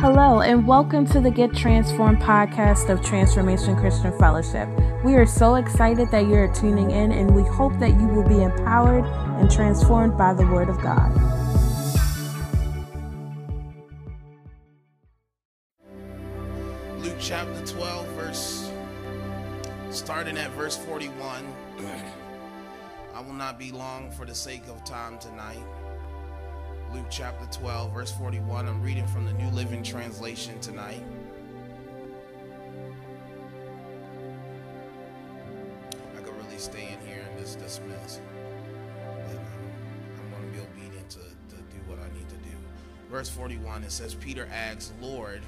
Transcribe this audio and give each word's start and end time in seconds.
Hello, 0.00 0.40
and 0.40 0.66
welcome 0.66 1.06
to 1.08 1.20
the 1.20 1.30
Get 1.30 1.54
Transformed 1.54 2.22
podcast 2.22 2.88
of 2.88 3.04
Transformation 3.04 3.76
Christian 3.76 4.18
Fellowship. 4.18 4.66
We 5.04 5.14
are 5.16 5.26
so 5.26 5.56
excited 5.56 6.10
that 6.10 6.26
you're 6.26 6.50
tuning 6.54 6.90
in, 6.90 7.12
and 7.12 7.36
we 7.36 7.42
hope 7.42 7.78
that 7.80 7.90
you 7.90 8.06
will 8.06 8.26
be 8.26 8.42
empowered 8.42 9.04
and 9.04 9.50
transformed 9.50 10.16
by 10.16 10.32
the 10.32 10.46
Word 10.46 10.70
of 10.70 10.80
God. 10.80 11.14
Luke 17.00 17.18
chapter 17.20 17.66
12, 17.66 18.06
verse, 18.12 18.72
starting 19.90 20.38
at 20.38 20.50
verse 20.52 20.78
41. 20.78 21.44
I 23.14 23.20
will 23.20 23.34
not 23.34 23.58
be 23.58 23.70
long 23.70 24.10
for 24.12 24.24
the 24.24 24.34
sake 24.34 24.66
of 24.70 24.82
time 24.82 25.18
tonight. 25.18 25.62
Luke 26.92 27.06
chapter 27.08 27.46
12, 27.56 27.92
verse 27.92 28.10
41. 28.10 28.66
I'm 28.66 28.82
reading 28.82 29.06
from 29.06 29.24
the 29.24 29.32
New 29.34 29.48
Living 29.50 29.80
Translation 29.80 30.58
tonight. 30.58 31.00
I 36.16 36.20
could 36.20 36.34
really 36.44 36.58
stay 36.58 36.88
in 36.92 37.06
here 37.06 37.24
and 37.30 37.38
just 37.38 37.60
dismiss. 37.60 38.20
But 39.04 39.36
um, 39.36 39.42
I'm 40.18 40.30
going 40.32 40.52
to 40.52 40.58
be 40.58 40.64
obedient 40.64 41.08
to, 41.10 41.18
to 41.18 41.56
do 41.56 41.78
what 41.86 42.00
I 42.00 42.12
need 42.12 42.28
to 42.28 42.34
do. 42.36 42.56
Verse 43.08 43.28
41, 43.28 43.84
it 43.84 43.92
says, 43.92 44.14
Peter 44.14 44.48
asks, 44.52 44.92
Lord, 45.00 45.42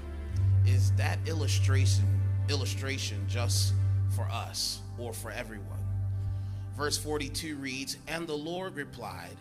is 0.65 0.93
that 0.93 1.19
illustration 1.27 2.05
illustration 2.49 3.25
just 3.29 3.75
for 4.15 4.29
us 4.31 4.79
or 4.97 5.13
for 5.13 5.33
everyone? 5.33 5.67
Verse 6.77 6.97
42 6.99 7.57
reads, 7.57 7.97
And 8.07 8.29
the 8.29 8.37
Lord 8.37 8.77
replied, 8.77 9.37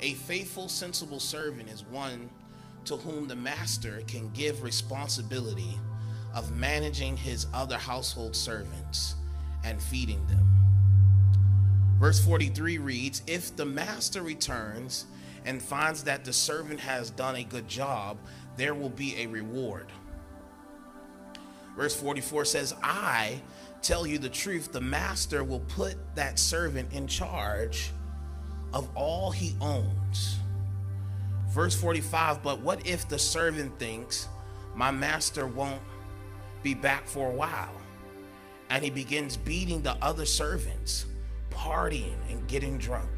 a 0.00 0.14
faithful, 0.14 0.68
sensible 0.68 1.20
servant 1.20 1.68
is 1.68 1.84
one 1.84 2.30
to 2.84 2.96
whom 2.96 3.26
the 3.26 3.36
master 3.36 4.02
can 4.06 4.30
give 4.30 4.62
responsibility 4.62 5.78
of 6.34 6.54
managing 6.56 7.16
his 7.16 7.46
other 7.54 7.78
household 7.78 8.36
servants 8.36 9.14
and 9.64 9.82
feeding 9.82 10.24
them. 10.26 10.48
Verse 11.98 12.22
43 12.22 12.78
reads 12.78 13.22
If 13.26 13.56
the 13.56 13.64
master 13.64 14.22
returns 14.22 15.06
and 15.44 15.62
finds 15.62 16.04
that 16.04 16.24
the 16.24 16.32
servant 16.32 16.80
has 16.80 17.10
done 17.10 17.36
a 17.36 17.44
good 17.44 17.66
job, 17.66 18.18
there 18.56 18.74
will 18.74 18.90
be 18.90 19.16
a 19.22 19.26
reward. 19.26 19.86
Verse 21.76 21.98
44 21.98 22.44
says, 22.44 22.74
I 22.82 23.40
tell 23.82 24.06
you 24.06 24.18
the 24.18 24.28
truth, 24.28 24.72
the 24.72 24.80
master 24.80 25.44
will 25.44 25.60
put 25.60 25.96
that 26.16 26.38
servant 26.38 26.92
in 26.92 27.06
charge 27.06 27.92
of 28.72 28.88
all 28.94 29.30
he 29.30 29.54
owns. 29.60 30.38
Verse 31.50 31.74
45 31.74 32.42
But 32.42 32.60
what 32.60 32.86
if 32.86 33.08
the 33.08 33.18
servant 33.18 33.78
thinks, 33.78 34.28
My 34.74 34.90
master 34.90 35.46
won't 35.46 35.82
be 36.62 36.74
back 36.74 37.06
for 37.06 37.30
a 37.30 37.34
while? 37.34 37.80
And 38.68 38.82
he 38.82 38.90
begins 38.90 39.36
beating 39.36 39.80
the 39.80 39.96
other 40.02 40.26
servants, 40.26 41.06
partying 41.50 42.16
and 42.28 42.46
getting 42.48 42.78
drunk. 42.78 43.08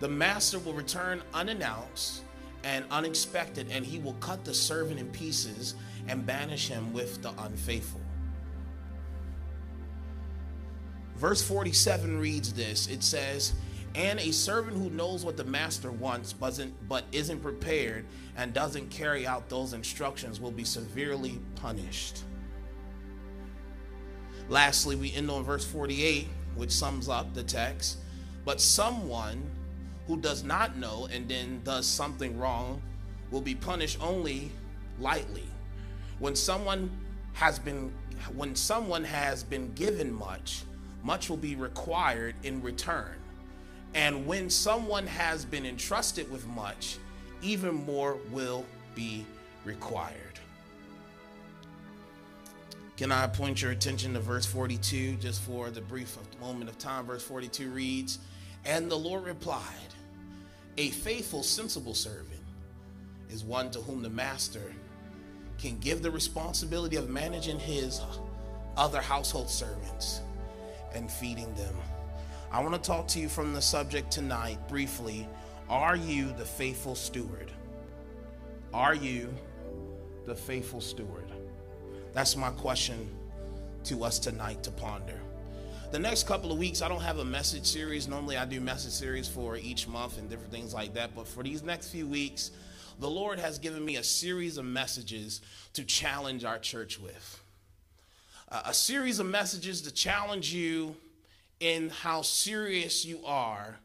The 0.00 0.08
master 0.08 0.58
will 0.58 0.72
return 0.72 1.22
unannounced 1.32 2.22
and 2.62 2.84
unexpected, 2.90 3.68
and 3.70 3.84
he 3.84 3.98
will 3.98 4.14
cut 4.14 4.44
the 4.44 4.54
servant 4.54 4.98
in 4.98 5.08
pieces 5.08 5.74
and 6.08 6.24
banish 6.24 6.68
him 6.68 6.92
with 6.92 7.22
the 7.22 7.32
unfaithful. 7.38 8.00
Verse 11.16 11.42
47 11.42 12.18
reads 12.18 12.52
this 12.52 12.88
it 12.88 13.02
says, 13.02 13.52
and 13.94 14.18
a 14.18 14.32
servant 14.32 14.76
who 14.76 14.90
knows 14.90 15.24
what 15.24 15.36
the 15.36 15.44
master 15.44 15.92
wants 15.92 16.32
but 16.32 17.04
isn't, 17.12 17.42
prepared 17.42 18.04
and 18.36 18.52
doesn't 18.52 18.90
carry 18.90 19.26
out 19.26 19.48
those 19.48 19.72
instructions 19.72 20.40
will 20.40 20.50
be 20.50 20.64
severely 20.64 21.38
punished. 21.54 22.24
Lastly, 24.48 24.96
we 24.96 25.12
end 25.14 25.30
on 25.30 25.44
verse 25.44 25.64
48, 25.64 26.26
which 26.56 26.70
sums 26.70 27.08
up 27.08 27.32
the 27.34 27.42
text. 27.42 27.98
But 28.44 28.60
someone 28.60 29.42
who 30.06 30.18
does 30.18 30.42
not 30.44 30.76
know 30.76 31.08
and 31.10 31.28
then 31.28 31.62
does 31.64 31.86
something 31.86 32.38
wrong 32.38 32.82
will 33.30 33.40
be 33.40 33.54
punished 33.54 33.98
only 34.02 34.50
lightly. 34.98 35.44
When 36.18 36.36
someone 36.36 36.90
has 37.34 37.58
been 37.58 37.92
when 38.34 38.54
someone 38.54 39.02
has 39.04 39.42
been 39.42 39.72
given 39.74 40.12
much, 40.12 40.62
much 41.02 41.28
will 41.28 41.36
be 41.36 41.56
required 41.56 42.34
in 42.42 42.62
return. 42.62 43.16
And 43.94 44.26
when 44.26 44.50
someone 44.50 45.06
has 45.06 45.44
been 45.44 45.64
entrusted 45.64 46.30
with 46.30 46.46
much, 46.48 46.98
even 47.42 47.74
more 47.74 48.18
will 48.30 48.64
be 48.94 49.24
required. 49.64 50.18
Can 52.96 53.10
I 53.10 53.26
point 53.26 53.60
your 53.60 53.72
attention 53.72 54.14
to 54.14 54.20
verse 54.20 54.46
42 54.46 55.16
just 55.16 55.42
for 55.42 55.70
the 55.70 55.80
brief 55.80 56.16
moment 56.40 56.70
of 56.70 56.78
time? 56.78 57.06
Verse 57.06 57.22
42 57.24 57.70
reads, 57.70 58.18
And 58.64 58.90
the 58.90 58.96
Lord 58.96 59.24
replied, 59.24 59.62
A 60.76 60.90
faithful, 60.90 61.42
sensible 61.42 61.94
servant 61.94 62.40
is 63.30 63.42
one 63.42 63.70
to 63.72 63.80
whom 63.80 64.02
the 64.02 64.10
master 64.10 64.72
can 65.58 65.78
give 65.78 66.02
the 66.02 66.10
responsibility 66.10 66.96
of 66.96 67.08
managing 67.08 67.58
his 67.58 68.00
other 68.76 69.00
household 69.00 69.50
servants 69.50 70.20
and 70.94 71.10
feeding 71.10 71.52
them. 71.54 71.74
I 72.54 72.60
want 72.60 72.72
to 72.72 72.80
talk 72.80 73.08
to 73.08 73.18
you 73.18 73.28
from 73.28 73.52
the 73.52 73.60
subject 73.60 74.12
tonight 74.12 74.68
briefly. 74.68 75.26
Are 75.68 75.96
you 75.96 76.32
the 76.38 76.44
faithful 76.44 76.94
steward? 76.94 77.50
Are 78.72 78.94
you 78.94 79.34
the 80.24 80.36
faithful 80.36 80.80
steward? 80.80 81.32
That's 82.12 82.36
my 82.36 82.50
question 82.50 83.10
to 83.82 84.04
us 84.04 84.20
tonight 84.20 84.62
to 84.62 84.70
ponder. 84.70 85.20
The 85.90 85.98
next 85.98 86.28
couple 86.28 86.52
of 86.52 86.58
weeks, 86.58 86.80
I 86.80 86.86
don't 86.86 87.02
have 87.02 87.18
a 87.18 87.24
message 87.24 87.66
series. 87.66 88.06
Normally, 88.06 88.36
I 88.36 88.44
do 88.44 88.60
message 88.60 88.92
series 88.92 89.26
for 89.26 89.56
each 89.56 89.88
month 89.88 90.16
and 90.18 90.30
different 90.30 90.52
things 90.52 90.72
like 90.72 90.94
that. 90.94 91.12
But 91.16 91.26
for 91.26 91.42
these 91.42 91.64
next 91.64 91.88
few 91.88 92.06
weeks, 92.06 92.52
the 93.00 93.10
Lord 93.10 93.40
has 93.40 93.58
given 93.58 93.84
me 93.84 93.96
a 93.96 94.04
series 94.04 94.58
of 94.58 94.64
messages 94.64 95.40
to 95.72 95.82
challenge 95.82 96.44
our 96.44 96.60
church 96.60 97.00
with. 97.00 97.42
Uh, 98.48 98.62
a 98.66 98.74
series 98.74 99.18
of 99.18 99.26
messages 99.26 99.82
to 99.82 99.92
challenge 99.92 100.54
you 100.54 100.94
in 101.60 101.90
how 101.90 102.22
serious 102.22 103.04
you 103.04 103.20
are 103.24 103.78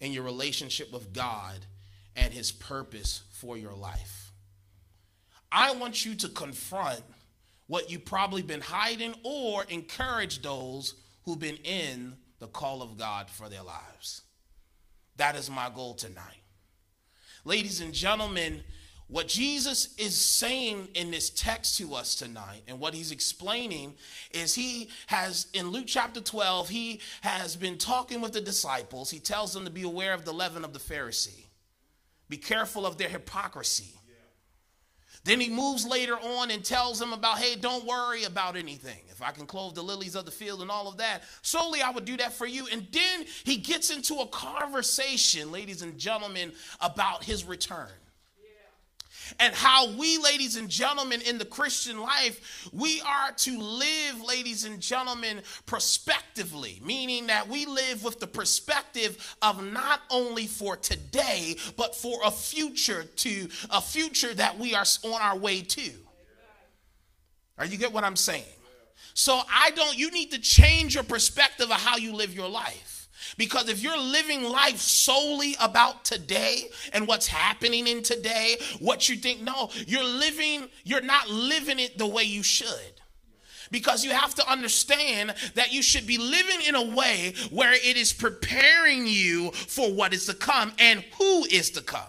in 0.00 0.12
your 0.12 0.22
relationship 0.22 0.92
with 0.92 1.12
God 1.12 1.66
and 2.14 2.32
His 2.32 2.52
purpose 2.52 3.22
for 3.30 3.56
your 3.56 3.74
life. 3.74 4.32
I 5.50 5.72
want 5.74 6.04
you 6.04 6.14
to 6.16 6.28
confront 6.28 7.02
what 7.66 7.90
you've 7.90 8.04
probably 8.04 8.42
been 8.42 8.60
hiding 8.60 9.14
or 9.22 9.64
encourage 9.68 10.42
those 10.42 10.94
who've 11.24 11.38
been 11.38 11.58
in 11.64 12.16
the 12.38 12.46
call 12.46 12.82
of 12.82 12.98
God 12.98 13.28
for 13.28 13.48
their 13.48 13.62
lives. 13.62 14.22
That 15.16 15.36
is 15.36 15.50
my 15.50 15.70
goal 15.74 15.94
tonight. 15.94 16.42
Ladies 17.44 17.80
and 17.80 17.92
gentlemen, 17.92 18.62
what 19.08 19.28
Jesus 19.28 19.94
is 19.98 20.16
saying 20.16 20.88
in 20.94 21.12
this 21.12 21.30
text 21.30 21.78
to 21.78 21.94
us 21.94 22.16
tonight, 22.16 22.62
and 22.66 22.80
what 22.80 22.92
he's 22.92 23.12
explaining, 23.12 23.94
is 24.32 24.54
he 24.54 24.88
has, 25.06 25.46
in 25.52 25.70
Luke 25.70 25.84
chapter 25.86 26.20
12, 26.20 26.68
he 26.68 27.00
has 27.20 27.54
been 27.54 27.78
talking 27.78 28.20
with 28.20 28.32
the 28.32 28.40
disciples. 28.40 29.10
He 29.10 29.20
tells 29.20 29.54
them 29.54 29.64
to 29.64 29.70
be 29.70 29.82
aware 29.82 30.12
of 30.12 30.24
the 30.24 30.32
leaven 30.32 30.64
of 30.64 30.72
the 30.72 30.80
Pharisee, 30.80 31.46
be 32.28 32.36
careful 32.36 32.84
of 32.84 32.98
their 32.98 33.08
hypocrisy. 33.08 33.92
Then 35.22 35.40
he 35.40 35.50
moves 35.50 35.84
later 35.84 36.14
on 36.14 36.52
and 36.52 36.64
tells 36.64 37.00
them 37.00 37.12
about, 37.12 37.38
hey, 37.38 37.56
don't 37.56 37.84
worry 37.84 38.22
about 38.24 38.54
anything. 38.54 39.00
If 39.10 39.20
I 39.22 39.32
can 39.32 39.44
clothe 39.44 39.74
the 39.74 39.82
lilies 39.82 40.14
of 40.14 40.24
the 40.24 40.30
field 40.30 40.62
and 40.62 40.70
all 40.70 40.86
of 40.86 40.98
that, 40.98 41.22
solely 41.42 41.82
I 41.82 41.90
would 41.90 42.04
do 42.04 42.16
that 42.18 42.32
for 42.32 42.46
you. 42.46 42.68
And 42.70 42.86
then 42.92 43.24
he 43.42 43.56
gets 43.56 43.90
into 43.90 44.20
a 44.20 44.26
conversation, 44.28 45.50
ladies 45.50 45.82
and 45.82 45.98
gentlemen, 45.98 46.52
about 46.80 47.24
his 47.24 47.44
return 47.44 47.88
and 49.38 49.54
how 49.54 49.90
we, 49.92 50.18
ladies 50.18 50.56
and 50.56 50.68
gentlemen, 50.68 51.20
in 51.20 51.38
the 51.38 51.44
Christian 51.44 52.00
life, 52.00 52.68
we 52.72 53.00
are 53.00 53.32
to 53.32 53.58
live, 53.58 54.22
ladies 54.26 54.64
and 54.64 54.80
gentlemen, 54.80 55.40
prospectively, 55.66 56.80
meaning 56.84 57.26
that 57.28 57.48
we 57.48 57.66
live 57.66 58.04
with 58.04 58.20
the 58.20 58.26
perspective 58.26 59.36
of 59.42 59.64
not 59.72 60.00
only 60.10 60.46
for 60.46 60.76
today, 60.76 61.56
but 61.76 61.94
for 61.94 62.18
a 62.24 62.30
future 62.30 63.04
to 63.04 63.48
a 63.70 63.80
future 63.80 64.34
that 64.34 64.58
we 64.58 64.74
are 64.74 64.84
on 65.04 65.20
our 65.20 65.36
way 65.36 65.62
to. 65.62 65.90
Are 67.58 67.64
you 67.64 67.78
get 67.78 67.92
what 67.92 68.04
I'm 68.04 68.16
saying? 68.16 68.44
So 69.14 69.40
I 69.50 69.70
don't, 69.70 69.96
you 69.96 70.10
need 70.10 70.32
to 70.32 70.38
change 70.38 70.94
your 70.94 71.04
perspective 71.04 71.70
of 71.70 71.76
how 71.80 71.96
you 71.96 72.14
live 72.14 72.34
your 72.34 72.50
life. 72.50 72.95
Because 73.36 73.68
if 73.68 73.82
you're 73.82 73.98
living 73.98 74.44
life 74.44 74.78
solely 74.78 75.56
about 75.60 76.04
today 76.04 76.68
and 76.92 77.06
what's 77.06 77.26
happening 77.26 77.86
in 77.86 78.02
today, 78.02 78.56
what 78.78 79.08
you 79.08 79.16
think, 79.16 79.42
no, 79.42 79.70
you're 79.86 80.04
living, 80.04 80.68
you're 80.84 81.00
not 81.00 81.28
living 81.28 81.78
it 81.78 81.98
the 81.98 82.06
way 82.06 82.22
you 82.22 82.42
should. 82.42 83.00
Because 83.70 84.04
you 84.04 84.12
have 84.12 84.34
to 84.36 84.48
understand 84.50 85.34
that 85.54 85.72
you 85.72 85.82
should 85.82 86.06
be 86.06 86.18
living 86.18 86.60
in 86.66 86.74
a 86.74 86.94
way 86.94 87.34
where 87.50 87.72
it 87.72 87.96
is 87.96 88.12
preparing 88.12 89.06
you 89.06 89.50
for 89.50 89.92
what 89.92 90.14
is 90.14 90.26
to 90.26 90.34
come 90.34 90.72
and 90.78 91.04
who 91.18 91.44
is 91.46 91.70
to 91.70 91.82
come. 91.82 92.06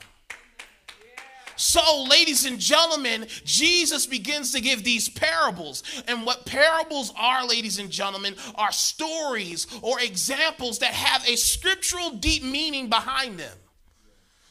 So, 1.58 2.06
ladies 2.08 2.46
and 2.46 2.60
gentlemen, 2.60 3.26
Jesus 3.44 4.06
begins 4.06 4.52
to 4.54 4.62
give 4.62 4.84
these 4.84 5.10
parables. 5.10 5.84
And 6.08 6.26
what 6.26 6.46
parables 6.46 7.12
are, 7.18 7.46
ladies 7.46 7.80
and 7.80 7.90
gentlemen, 7.90 8.36
are 8.56 8.72
stories 8.72 9.68
or 9.82 10.00
examples 10.00 10.80
that 10.80 10.94
have 10.94 11.28
a 11.28 11.36
scriptural 11.36 12.12
deep 12.12 12.44
meaning 12.44 12.90
behind 12.90 13.40
them. 13.40 13.58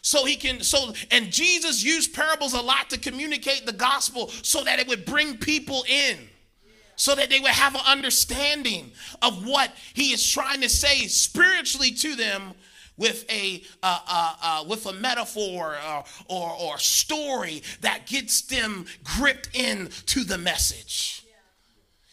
So 0.03 0.25
he 0.25 0.37
can, 0.37 0.61
so, 0.62 0.93
and 1.11 1.32
Jesus 1.32 1.82
used 1.82 2.14
parables 2.14 2.53
a 2.53 2.61
lot 2.61 2.91
to 2.91 2.99
communicate 2.99 3.67
the 3.67 3.73
gospel 3.73 4.29
so 4.43 4.62
that 4.64 4.79
it 4.79 4.87
would 4.87 5.05
bring 5.05 5.37
people 5.37 5.85
in 5.88 6.19
so 6.97 7.14
that 7.14 7.29
they 7.29 7.38
would 7.38 7.50
have 7.50 7.75
an 7.75 7.82
understanding 7.87 8.91
of 9.23 9.47
what 9.47 9.70
he 9.94 10.12
is 10.12 10.29
trying 10.29 10.62
to 10.62 10.69
say 10.69 11.06
spiritually 11.06 11.91
to 11.91 12.17
them 12.17 12.55
with 12.96 13.31
a 13.31 13.62
uh, 13.82 13.98
uh, 14.06 14.34
uh, 14.43 14.64
with 14.69 14.87
a 14.87 14.93
metaphor 14.93 15.76
or, 15.76 16.04
or, 16.28 16.56
or 16.60 16.78
story 16.78 17.62
that 17.81 18.06
gets 18.06 18.43
them 18.43 18.87
gripped 19.04 19.54
into 19.54 20.25
the 20.25 20.38
message 20.38 21.25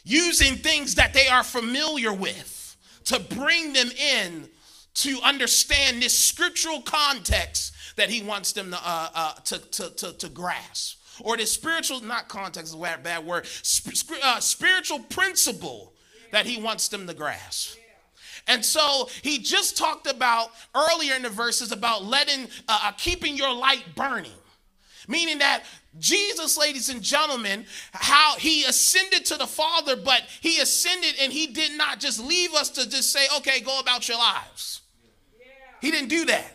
using 0.04 0.56
things 0.56 0.96
that 0.96 1.14
they 1.14 1.28
are 1.28 1.44
familiar 1.44 2.12
with 2.12 2.76
to 3.06 3.20
bring 3.20 3.74
them 3.74 3.90
in 3.92 4.48
to 4.94 5.20
understand 5.24 6.02
this 6.02 6.18
scriptural 6.18 6.82
context 6.82 7.74
that 7.96 8.10
he 8.10 8.22
wants 8.22 8.54
them 8.54 8.72
to, 8.72 8.78
uh, 8.78 9.10
uh, 9.14 9.34
to, 9.46 9.58
to, 9.72 9.90
to, 9.92 10.14
to, 10.14 10.30
grasp. 10.30 11.00
Or 11.22 11.38
this 11.38 11.52
spiritual, 11.52 12.02
not 12.02 12.28
context 12.28 12.74
is 12.74 12.80
a 12.80 12.98
bad 12.98 13.26
word, 13.26 13.46
sp- 13.46 14.18
uh, 14.24 14.40
spiritual 14.40 15.00
principle 15.00 15.94
that 16.32 16.46
he 16.46 16.62
wants 16.62 16.88
them 16.88 17.08
to 17.08 17.14
grasp. 17.14 17.78
And 18.48 18.64
so 18.64 19.10
he 19.22 19.40
just 19.40 19.78
talked 19.78 20.08
about 20.08 20.50
earlier 20.76 21.16
in 21.16 21.22
the 21.22 21.30
verses 21.30 21.72
about 21.72 22.04
letting, 22.04 22.48
uh, 22.68 22.80
uh, 22.84 22.92
keeping 22.94 23.36
your 23.36 23.54
light 23.54 23.84
burning. 23.96 24.32
Meaning 25.08 25.40
that 25.40 25.64
Jesus, 26.00 26.58
ladies 26.58 26.90
and 26.90 27.02
gentlemen, 27.02 27.66
how 27.92 28.36
he 28.38 28.64
ascended 28.64 29.26
to 29.26 29.38
the 29.38 29.46
Father, 29.46 29.96
but 29.96 30.24
he 30.42 30.60
ascended 30.60 31.16
and 31.22 31.32
he 31.32 31.48
did 31.48 31.78
not 31.78 32.00
just 32.00 32.24
leave 32.24 32.54
us 32.54 32.70
to 32.72 32.90
just 32.90 33.12
say, 33.12 33.26
okay, 33.38 33.60
go 33.60 33.80
about 33.80 34.08
your 34.08 34.18
lives. 34.18 34.82
He 35.82 35.92
didn't 35.92 36.10
do 36.10 36.26
that. 36.26 36.52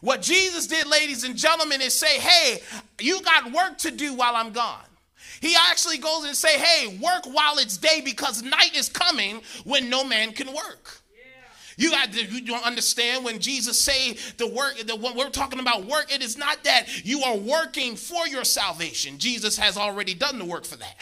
What 0.00 0.22
Jesus 0.22 0.68
did, 0.68 0.86
ladies 0.86 1.24
and 1.24 1.36
gentlemen, 1.36 1.80
is 1.80 1.92
say, 1.92 2.18
hey, 2.20 2.62
you 3.00 3.20
got 3.22 3.52
work 3.52 3.78
to 3.78 3.90
do 3.90 4.14
while 4.14 4.36
I'm 4.36 4.52
gone. 4.52 4.84
He 5.40 5.54
actually 5.68 5.98
goes 5.98 6.24
and 6.24 6.36
say, 6.36 6.58
hey, 6.58 6.98
work 6.98 7.24
while 7.26 7.58
it's 7.58 7.76
day 7.76 8.00
because 8.04 8.42
night 8.42 8.76
is 8.76 8.88
coming 8.88 9.40
when 9.64 9.90
no 9.90 10.04
man 10.04 10.32
can 10.32 10.48
work. 10.48 11.00
You 11.78 11.92
got 11.92 12.12
to, 12.12 12.24
you 12.24 12.40
don't 12.42 12.66
understand 12.66 13.24
when 13.24 13.38
Jesus 13.38 13.80
say 13.80 14.16
the 14.36 14.48
work, 14.48 14.74
when 15.00 15.16
we're 15.16 15.30
talking 15.30 15.60
about 15.60 15.86
work, 15.86 16.12
it 16.12 16.22
is 16.22 16.36
not 16.36 16.64
that 16.64 17.06
you 17.06 17.22
are 17.22 17.36
working 17.36 17.94
for 17.94 18.26
your 18.26 18.42
salvation. 18.42 19.16
Jesus 19.18 19.56
has 19.56 19.76
already 19.76 20.12
done 20.12 20.38
the 20.40 20.44
work 20.44 20.64
for 20.64 20.76
that. 20.76 20.96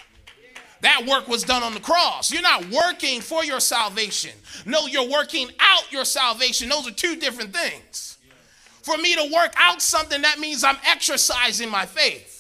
That 0.83 1.07
work 1.07 1.29
was 1.29 1.45
done 1.45 1.63
on 1.63 1.73
the 1.73 1.81
cross. 1.81 2.31
You're 2.31 2.43
not 2.43 2.69
working 2.71 3.23
for 3.23 3.43
your 3.43 3.59
salvation. 3.59 4.33
No, 4.67 4.87
you're 4.87 5.09
working 5.09 5.49
out 5.59 5.91
your 5.91 6.05
salvation. 6.05 6.69
Those 6.69 6.87
are 6.87 6.93
two 6.93 7.17
different 7.17 7.57
things. 7.57 8.19
For 8.83 8.99
me 8.99 9.15
to 9.17 9.33
work 9.35 9.55
out 9.57 9.81
something, 9.81 10.21
that 10.23 10.39
means 10.39 10.63
I'm 10.63 10.77
exercising 10.87 11.71
my 11.71 11.87
faith. 11.87 12.36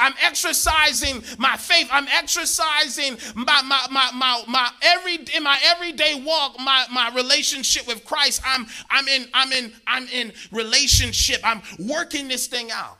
I'm 0.00 0.14
exercising 0.22 1.22
my 1.38 1.56
faith. 1.56 1.88
I'm 1.92 2.08
exercising 2.08 3.18
my, 3.34 3.62
my, 3.62 3.86
my, 3.90 4.10
my, 4.14 4.42
my 4.48 4.70
every 4.82 5.16
in 5.34 5.42
my 5.42 5.58
everyday 5.64 6.20
walk, 6.22 6.56
my, 6.58 6.86
my 6.90 7.12
relationship 7.14 7.86
with 7.86 8.04
Christ. 8.04 8.40
I'm 8.44 8.66
I'm 8.90 9.06
in 9.08 9.26
I'm 9.34 9.52
in 9.52 9.72
I'm 9.86 10.08
in 10.08 10.32
relationship. 10.50 11.40
I'm 11.44 11.62
working 11.78 12.28
this 12.28 12.46
thing 12.46 12.70
out. 12.70 12.96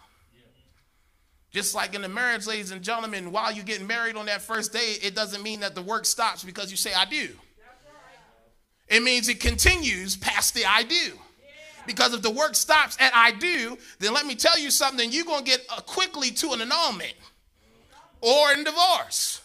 Just 1.53 1.75
like 1.75 1.95
in 1.95 2.03
the 2.03 2.09
marriage, 2.09 2.47
ladies 2.47 2.71
and 2.71 2.81
gentlemen, 2.81 3.33
while 3.33 3.51
you're 3.51 3.65
getting 3.65 3.87
married 3.87 4.15
on 4.15 4.27
that 4.27 4.41
first 4.41 4.73
day, 4.73 4.97
it 5.03 5.17
doesn't 5.17 5.43
mean 5.43 5.61
that 5.61 5.75
the 5.75 5.83
work 5.83 6.07
stops 6.07 6.45
because 6.45 6.71
you 6.71 6.77
say 6.77 6.95
I 6.95 7.07
do. 7.07 7.31
It 8.87 9.03
means 9.03 9.29
it 9.29 9.41
continues 9.41 10.17
past 10.17 10.55
the 10.55 10.65
I 10.67 10.83
do. 10.83 11.19
Because 11.91 12.15
if 12.15 12.23
the 12.23 12.31
work 12.31 12.55
stops 12.55 12.97
at 13.01 13.11
I 13.17 13.33
do, 13.33 13.77
then 13.99 14.15
let 14.15 14.25
me 14.25 14.37
tell 14.37 14.57
you 14.57 14.71
something, 14.71 15.11
you're 15.11 15.25
going 15.25 15.45
to 15.45 15.51
get 15.51 15.67
uh, 15.69 15.81
quickly 15.81 16.31
to 16.31 16.53
an 16.53 16.61
annulment 16.61 17.15
or 18.21 18.53
in 18.53 18.63
divorce. 18.63 19.41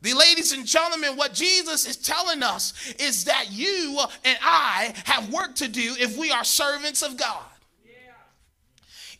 The 0.00 0.14
ladies 0.14 0.52
and 0.52 0.64
gentlemen, 0.64 1.18
what 1.18 1.34
Jesus 1.34 1.86
is 1.86 1.98
telling 1.98 2.42
us 2.42 2.94
is 2.98 3.24
that 3.24 3.48
you 3.50 3.98
and 4.24 4.38
I 4.40 4.94
have 5.04 5.30
work 5.30 5.54
to 5.56 5.68
do 5.68 5.94
if 5.98 6.16
we 6.16 6.30
are 6.30 6.44
servants 6.44 7.02
of 7.02 7.18
God. 7.18 7.42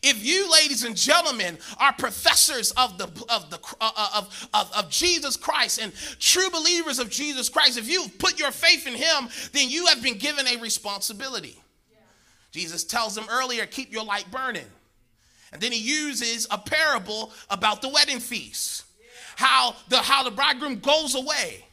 If 0.01 0.25
you, 0.25 0.51
ladies 0.51 0.83
and 0.83 0.95
gentlemen, 0.95 1.59
are 1.79 1.93
professors 1.93 2.71
of 2.71 2.97
the 2.97 3.05
of 3.29 3.51
the 3.51 3.59
uh, 3.79 3.91
uh, 3.95 4.09
of, 4.15 4.49
of, 4.53 4.71
of 4.73 4.89
Jesus 4.89 5.37
Christ 5.37 5.79
and 5.79 5.91
true 6.19 6.49
believers 6.49 6.97
of 6.97 7.11
Jesus 7.11 7.49
Christ, 7.49 7.77
if 7.77 7.87
you've 7.87 8.17
put 8.17 8.39
your 8.39 8.51
faith 8.51 8.87
in 8.87 8.95
Him, 8.95 9.29
then 9.53 9.69
you 9.69 9.85
have 9.87 10.01
been 10.01 10.17
given 10.17 10.47
a 10.47 10.57
responsibility. 10.57 11.61
Jesus 12.51 12.83
tells 12.83 13.15
them 13.15 13.25
earlier, 13.29 13.65
keep 13.65 13.91
your 13.91 14.03
light 14.03 14.29
burning. 14.31 14.65
And 15.51 15.61
then 15.61 15.71
he 15.71 15.79
uses 15.79 16.47
a 16.51 16.57
parable 16.57 17.31
about 17.49 17.81
the 17.81 17.89
wedding 17.89 18.19
feast. 18.19 18.83
How 19.35 19.75
the 19.89 19.97
how 19.97 20.23
the 20.23 20.31
bridegroom 20.31 20.79
goes 20.79 21.15
away. 21.15 21.63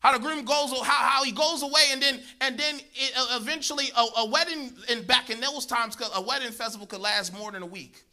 How 0.00 0.12
the 0.12 0.20
groom 0.20 0.44
goes, 0.44 0.70
how, 0.70 0.82
how 0.82 1.24
he 1.24 1.32
goes 1.32 1.62
away, 1.62 1.82
and 1.90 2.00
then 2.00 2.20
and 2.40 2.56
then 2.56 2.76
it, 2.76 3.12
uh, 3.16 3.38
eventually 3.40 3.86
a, 3.96 4.20
a 4.20 4.26
wedding 4.26 4.72
and 4.88 5.06
back 5.06 5.30
in 5.30 5.40
those 5.40 5.66
times, 5.66 5.96
a 6.14 6.22
wedding 6.22 6.52
festival 6.52 6.86
could 6.86 7.00
last 7.00 7.36
more 7.36 7.50
than 7.50 7.62
a 7.62 7.66
week. 7.66 8.04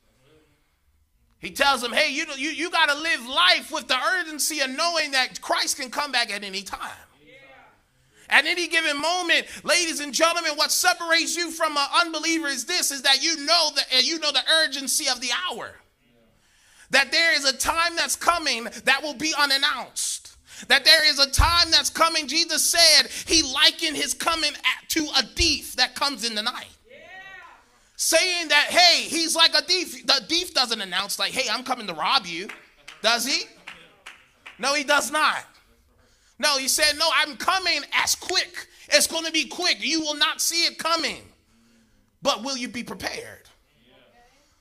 He 1.39 1.51
tells 1.51 1.81
them, 1.81 1.94
hey, 1.94 2.12
you, 2.12 2.25
you, 2.38 2.50
you 2.50 2.71
got 2.71 2.89
to 2.89 2.95
live 2.95 3.28
life 3.28 3.71
with 3.71 3.88
the 3.88 3.98
urgency 3.98 4.62
of 4.62 4.69
knowing 4.71 5.12
that 5.12 5.42
Christ 5.42 5.78
can 5.78 5.92
come 5.92 6.12
back 6.12 6.33
at 6.33 6.44
any 6.44 6.63
time. 6.63 6.80
At 8.30 8.45
any 8.45 8.68
given 8.68 9.00
moment, 9.00 9.48
ladies 9.63 10.00
and 10.00 10.13
gentlemen, 10.13 10.54
what 10.56 10.72
separates 10.72 11.36
you 11.36 11.51
from 11.51 11.77
an 11.77 11.88
unbeliever 12.01 12.48
is 12.48 12.66
this: 12.66 12.92
is 12.92 13.04
that 13.04 13.24
you 13.24 13.45
know 13.45 13.69
that 13.75 14.04
you 14.04 14.19
know 14.19 14.31
the 14.31 14.44
urgency 14.63 15.07
of 15.10 15.22
the 15.22 15.30
hour. 15.50 15.75
That 16.92 17.12
there 17.12 17.36
is 17.36 17.45
a 17.45 17.56
time 17.56 17.95
that's 17.95 18.16
coming 18.16 18.68
that 18.86 19.01
will 19.01 19.13
be 19.13 19.33
unannounced. 19.38 20.38
That 20.68 20.86
there 20.86 21.06
is 21.07 21.19
a 21.19 21.30
time 21.30 21.72
that's 21.72 21.89
coming. 21.89 22.27
Jesus 22.27 22.63
said 22.63 23.10
he 23.25 23.44
likened 23.44 23.98
his 23.98 24.13
coming 24.13 24.51
to 24.89 25.07
a 25.18 25.24
thief 25.24 25.75
that 25.75 25.95
comes 25.95 26.24
in 26.24 26.36
the 26.36 26.44
night. 26.44 26.69
Saying 27.98 28.50
that, 28.50 28.68
hey, 28.69 29.04
he's 29.04 29.36
like 29.36 29.54
a 29.54 29.62
thief. 29.62 30.06
The 30.06 30.21
thief 30.28 30.54
doesn't 30.54 30.81
announce, 30.81 31.18
like, 31.18 31.31
hey, 31.31 31.50
I'm 31.50 31.63
coming 31.63 31.88
to 31.88 31.94
rob 31.94 32.25
you. 32.25 32.50
Does 33.01 33.25
he? 33.25 33.45
No, 34.59 34.73
he 34.73 34.83
does 34.83 35.11
not. 35.11 35.45
No, 36.39 36.57
he 36.57 36.68
said, 36.68 36.97
No, 36.97 37.07
I'm 37.15 37.37
coming 37.37 37.81
as 37.94 38.15
quick. 38.15 38.68
It's 38.89 39.07
going 39.07 39.25
to 39.25 39.31
be 39.31 39.45
quick. 39.45 39.77
You 39.80 40.01
will 40.01 40.15
not 40.15 40.42
see 40.42 40.65
it 40.65 40.77
coming. 40.77 41.21
But 42.21 42.44
will 42.44 42.57
you 42.57 42.68
be 42.68 42.83
prepared? 42.83 43.44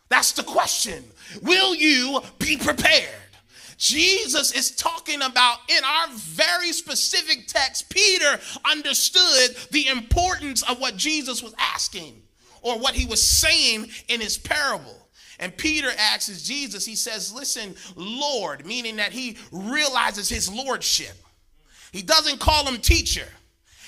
That's 0.08 0.32
the 0.32 0.42
question. 0.42 1.04
Will 1.42 1.74
you 1.74 2.20
be 2.38 2.56
prepared? 2.56 3.08
Jesus 3.76 4.52
is 4.52 4.70
talking 4.70 5.22
about 5.22 5.58
in 5.68 5.82
our 5.82 6.08
very 6.12 6.72
specific 6.72 7.46
text, 7.48 7.90
Peter 7.90 8.38
understood 8.70 9.56
the 9.72 9.88
importance 9.88 10.62
of 10.62 10.80
what 10.80 10.96
Jesus 10.96 11.42
was 11.42 11.54
asking 11.58 12.22
or 12.62 12.78
what 12.78 12.94
he 12.94 13.06
was 13.06 13.22
saying 13.22 13.88
in 14.08 14.20
his 14.20 14.38
parable. 14.38 15.08
And 15.40 15.56
Peter 15.56 15.90
asks 15.98 16.42
Jesus, 16.42 16.86
he 16.86 16.94
says, 16.94 17.32
Listen, 17.32 17.74
Lord, 17.96 18.64
meaning 18.64 18.96
that 18.96 19.12
he 19.12 19.36
realizes 19.50 20.28
his 20.28 20.50
lordship. 20.50 21.16
He 21.94 22.02
doesn't 22.02 22.40
call 22.40 22.66
him 22.66 22.80
teacher. 22.80 23.28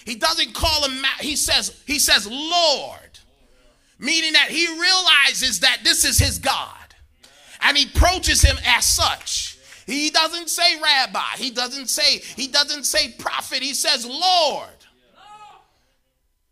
He 0.04 0.14
doesn't 0.14 0.54
call 0.54 0.88
him, 0.88 1.04
he 1.18 1.34
says, 1.34 1.82
he 1.88 1.98
says 1.98 2.24
Lord, 2.24 3.18
meaning 3.98 4.32
that 4.34 4.48
he 4.48 4.64
realizes 4.68 5.58
that 5.60 5.78
this 5.82 6.04
is 6.04 6.16
his 6.16 6.38
God. 6.38 6.94
And 7.62 7.76
he 7.76 7.88
approaches 7.92 8.42
him 8.42 8.58
as 8.64 8.86
such. 8.86 9.58
He 9.86 10.10
doesn't 10.10 10.50
say 10.50 10.80
rabbi. 10.80 11.36
He 11.36 11.50
doesn't 11.50 11.88
say, 11.88 12.20
he 12.36 12.46
doesn't 12.46 12.84
say 12.84 13.12
prophet. 13.18 13.60
He 13.60 13.74
says 13.74 14.06
Lord. 14.06 14.70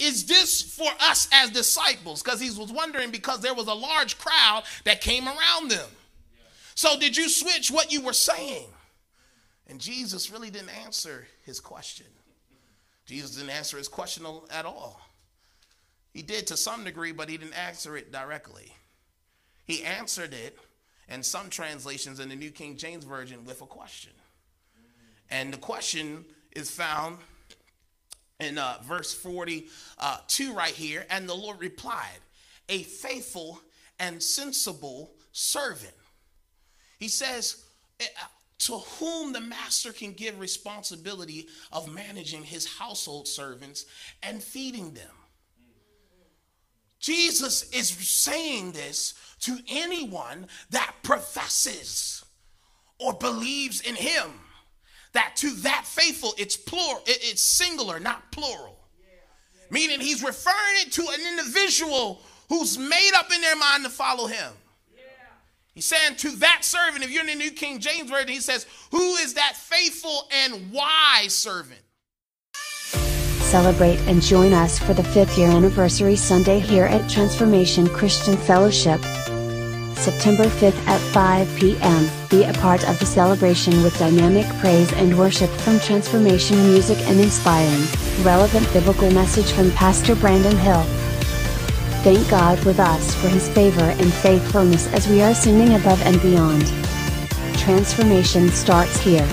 Is 0.00 0.26
this 0.26 0.60
for 0.60 0.90
us 1.00 1.28
as 1.30 1.50
disciples? 1.50 2.20
Because 2.20 2.40
he 2.40 2.50
was 2.50 2.72
wondering 2.72 3.12
because 3.12 3.38
there 3.38 3.54
was 3.54 3.68
a 3.68 3.74
large 3.74 4.18
crowd 4.18 4.64
that 4.82 5.00
came 5.00 5.28
around 5.28 5.70
them. 5.70 5.88
So 6.74 6.98
did 6.98 7.16
you 7.16 7.28
switch 7.28 7.70
what 7.70 7.92
you 7.92 8.00
were 8.00 8.12
saying? 8.12 8.66
And 9.68 9.80
Jesus 9.80 10.30
really 10.30 10.50
didn't 10.50 10.76
answer 10.84 11.26
his 11.42 11.60
question. 11.60 12.06
Jesus 13.06 13.32
didn't 13.36 13.50
answer 13.50 13.76
his 13.76 13.88
question 13.88 14.26
at 14.50 14.64
all. 14.64 15.00
He 16.12 16.22
did 16.22 16.46
to 16.48 16.56
some 16.56 16.84
degree, 16.84 17.12
but 17.12 17.28
he 17.28 17.36
didn't 17.36 17.58
answer 17.58 17.96
it 17.96 18.12
directly. 18.12 18.72
He 19.64 19.82
answered 19.84 20.32
it, 20.32 20.58
in 21.08 21.22
some 21.22 21.50
translations 21.50 22.20
in 22.20 22.28
the 22.28 22.36
New 22.36 22.50
King 22.50 22.76
James 22.76 23.04
Version, 23.04 23.44
with 23.44 23.60
a 23.60 23.66
question. 23.66 24.12
And 25.30 25.52
the 25.52 25.58
question 25.58 26.24
is 26.52 26.70
found 26.70 27.18
in 28.40 28.58
uh, 28.58 28.78
verse 28.82 29.12
42 29.12 29.68
uh, 29.98 30.54
right 30.54 30.72
here. 30.72 31.06
And 31.10 31.28
the 31.28 31.34
Lord 31.34 31.60
replied, 31.60 32.20
A 32.68 32.82
faithful 32.82 33.60
and 33.98 34.22
sensible 34.22 35.12
servant. 35.32 35.94
He 36.98 37.08
says, 37.08 37.64
eh, 38.00 38.04
to 38.58 38.78
whom 38.78 39.32
the 39.32 39.40
master 39.40 39.92
can 39.92 40.12
give 40.12 40.38
responsibility 40.38 41.48
of 41.72 41.92
managing 41.92 42.42
his 42.42 42.66
household 42.66 43.26
servants 43.28 43.84
and 44.22 44.42
feeding 44.42 44.94
them. 44.94 45.10
Jesus 47.00 47.70
is 47.70 47.88
saying 47.90 48.72
this 48.72 49.14
to 49.40 49.58
anyone 49.68 50.46
that 50.70 50.94
professes 51.02 52.24
or 52.98 53.12
believes 53.12 53.82
in 53.82 53.94
him. 53.94 54.30
That 55.12 55.36
to 55.36 55.50
that 55.56 55.84
faithful, 55.86 56.34
it's 56.38 56.56
plural, 56.56 57.02
it's 57.06 57.42
singular, 57.42 58.00
not 58.00 58.32
plural. 58.32 58.78
Meaning 59.70 60.00
he's 60.00 60.22
referring 60.22 60.76
it 60.86 60.92
to 60.92 61.02
an 61.02 61.20
individual 61.38 62.22
who's 62.48 62.78
made 62.78 63.12
up 63.14 63.30
in 63.32 63.40
their 63.40 63.56
mind 63.56 63.84
to 63.84 63.90
follow 63.90 64.26
him. 64.26 64.52
He's 65.74 65.86
saying 65.86 66.16
to 66.18 66.30
that 66.36 66.60
servant, 66.62 67.02
if 67.02 67.10
you're 67.10 67.22
in 67.22 67.26
the 67.26 67.34
New 67.34 67.50
King 67.50 67.80
James 67.80 68.08
Version, 68.08 68.28
he 68.28 68.40
says, 68.40 68.64
Who 68.92 69.16
is 69.16 69.34
that 69.34 69.56
faithful 69.56 70.28
and 70.32 70.70
wise 70.70 71.34
servant? 71.34 71.80
Celebrate 72.54 73.98
and 74.02 74.22
join 74.22 74.52
us 74.52 74.78
for 74.78 74.94
the 74.94 75.02
fifth 75.02 75.36
year 75.36 75.48
anniversary 75.48 76.14
Sunday 76.14 76.60
here 76.60 76.84
at 76.84 77.10
Transformation 77.10 77.88
Christian 77.88 78.36
Fellowship. 78.36 79.00
September 79.96 80.44
5th 80.44 80.86
at 80.86 81.00
5 81.12 81.56
p.m. 81.58 82.08
Be 82.28 82.44
a 82.44 82.52
part 82.54 82.88
of 82.88 82.98
the 83.00 83.06
celebration 83.06 83.82
with 83.82 83.98
dynamic 83.98 84.46
praise 84.60 84.92
and 84.92 85.18
worship 85.18 85.50
from 85.50 85.80
Transformation 85.80 86.56
Music 86.68 86.98
and 87.08 87.18
inspiring, 87.18 87.84
relevant 88.22 88.70
biblical 88.72 89.10
message 89.10 89.50
from 89.52 89.72
Pastor 89.72 90.14
Brandon 90.14 90.56
Hill. 90.56 90.84
Thank 92.04 92.28
God 92.28 92.62
with 92.66 92.80
us 92.80 93.14
for 93.14 93.28
His 93.28 93.48
favor 93.48 93.80
and 93.80 94.12
faithfulness 94.12 94.86
as 94.88 95.08
we 95.08 95.22
are 95.22 95.32
singing 95.32 95.72
above 95.72 96.02
and 96.02 96.20
beyond. 96.20 96.66
Transformation 97.56 98.50
starts 98.50 98.98
here. 98.98 99.26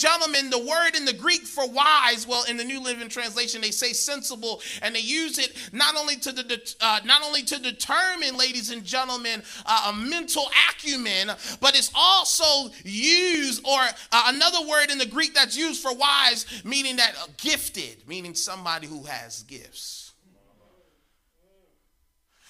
Gentlemen, 0.00 0.48
the 0.48 0.58
word 0.58 0.96
in 0.96 1.04
the 1.04 1.12
Greek 1.12 1.42
for 1.42 1.68
wise, 1.68 2.26
well, 2.26 2.44
in 2.48 2.56
the 2.56 2.64
New 2.64 2.82
Living 2.82 3.08
Translation, 3.08 3.60
they 3.60 3.70
say 3.70 3.92
sensible, 3.92 4.62
and 4.80 4.94
they 4.94 5.00
use 5.00 5.38
it 5.38 5.54
not 5.72 5.94
only 5.96 6.16
to 6.16 6.32
the 6.32 6.74
uh, 6.80 7.00
not 7.04 7.22
only 7.22 7.42
to 7.42 7.60
determine, 7.60 8.36
ladies 8.36 8.70
and 8.70 8.82
gentlemen, 8.84 9.42
uh, 9.66 9.92
a 9.92 9.92
mental 9.92 10.50
acumen, 10.70 11.30
but 11.60 11.76
it's 11.76 11.90
also 11.94 12.72
used, 12.82 13.64
or 13.66 13.80
uh, 14.12 14.22
another 14.34 14.66
word 14.66 14.90
in 14.90 14.96
the 14.98 15.06
Greek 15.06 15.34
that's 15.34 15.56
used 15.56 15.82
for 15.82 15.94
wise, 15.94 16.46
meaning 16.64 16.96
that 16.96 17.14
uh, 17.22 17.26
gifted, 17.36 18.08
meaning 18.08 18.34
somebody 18.34 18.86
who 18.86 19.02
has 19.04 19.42
gifts. 19.42 20.12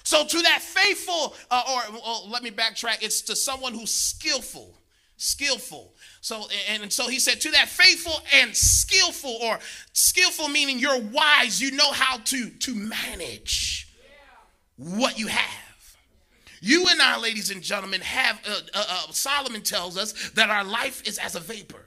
So 0.05 0.25
to 0.25 0.43
that 0.43 0.63
faithful, 0.63 1.35
uh, 1.51 1.63
or, 1.71 1.83
or 2.05 2.29
let 2.29 2.43
me 2.43 2.51
backtrack, 2.51 3.03
it's 3.03 3.23
to 3.23 3.37
someone 3.37 3.75
who's 3.75 3.93
skillful, 3.93 4.77
skillful. 5.17 5.95
So 6.21 6.47
and 6.69 6.93
so 6.93 7.09
he 7.09 7.19
said 7.19 7.41
to 7.43 7.51
that 7.53 7.69
faithful 7.69 8.21
and 8.35 8.55
skillful, 8.55 9.39
or 9.43 9.59
skillful 9.93 10.49
meaning 10.49 10.79
you're 10.79 11.01
wise, 11.01 11.61
you 11.61 11.71
know 11.71 11.93
how 11.93 12.19
to 12.19 12.51
to 12.51 12.75
manage 12.75 13.89
what 14.77 15.19
you 15.19 15.29
have. 15.29 15.97
You 16.63 16.87
and 16.89 17.01
I, 17.01 17.19
ladies 17.19 17.51
and 17.51 17.63
gentlemen, 17.63 18.03
have 18.03 18.39
uh, 18.47 18.61
uh, 18.75 18.85
uh, 18.89 19.13
Solomon 19.13 19.63
tells 19.63 19.97
us 19.97 20.31
that 20.31 20.51
our 20.51 20.65
life 20.65 21.07
is 21.09 21.19
as 21.19 21.35
a 21.35 21.41
vapor. 21.41 21.85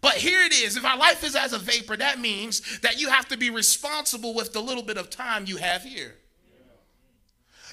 But 0.00 0.14
here 0.14 0.40
it 0.42 0.52
is. 0.52 0.76
If 0.76 0.84
our 0.84 0.98
life 0.98 1.24
is 1.24 1.36
as 1.36 1.52
a 1.52 1.58
vapor, 1.58 1.96
that 1.96 2.20
means 2.20 2.80
that 2.80 3.00
you 3.00 3.08
have 3.08 3.28
to 3.28 3.36
be 3.36 3.50
responsible 3.50 4.34
with 4.34 4.52
the 4.52 4.60
little 4.60 4.82
bit 4.82 4.98
of 4.98 5.10
time 5.10 5.44
you 5.46 5.56
have 5.56 5.82
here. 5.82 6.14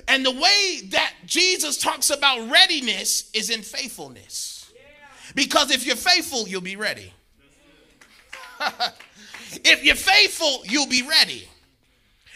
And 0.08 0.26
the 0.26 0.32
way 0.32 0.82
that 0.90 1.14
Jesus 1.26 1.78
talks 1.78 2.10
about 2.10 2.50
readiness 2.50 3.30
is 3.34 3.50
in 3.50 3.62
faithfulness. 3.62 4.53
Because 5.36 5.72
if 5.72 5.86
you're 5.86 5.96
faithful, 5.96 6.48
you'll 6.48 6.62
be 6.62 6.76
ready. 6.76 7.14
if 9.64 9.84
you're 9.84 9.96
faithful, 9.96 10.64
you'll 10.66 10.88
be 10.88 11.08
ready. 11.08 11.48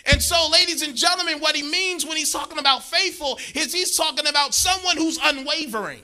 And 0.09 0.21
so, 0.21 0.49
ladies 0.49 0.81
and 0.81 0.95
gentlemen, 0.95 1.39
what 1.39 1.55
he 1.55 1.63
means 1.63 2.05
when 2.05 2.17
he's 2.17 2.31
talking 2.31 2.59
about 2.59 2.83
faithful 2.83 3.39
is 3.53 3.73
he's 3.73 3.97
talking 3.97 4.27
about 4.27 4.53
someone 4.53 4.95
who's 4.97 5.19
unwavering. 5.21 6.01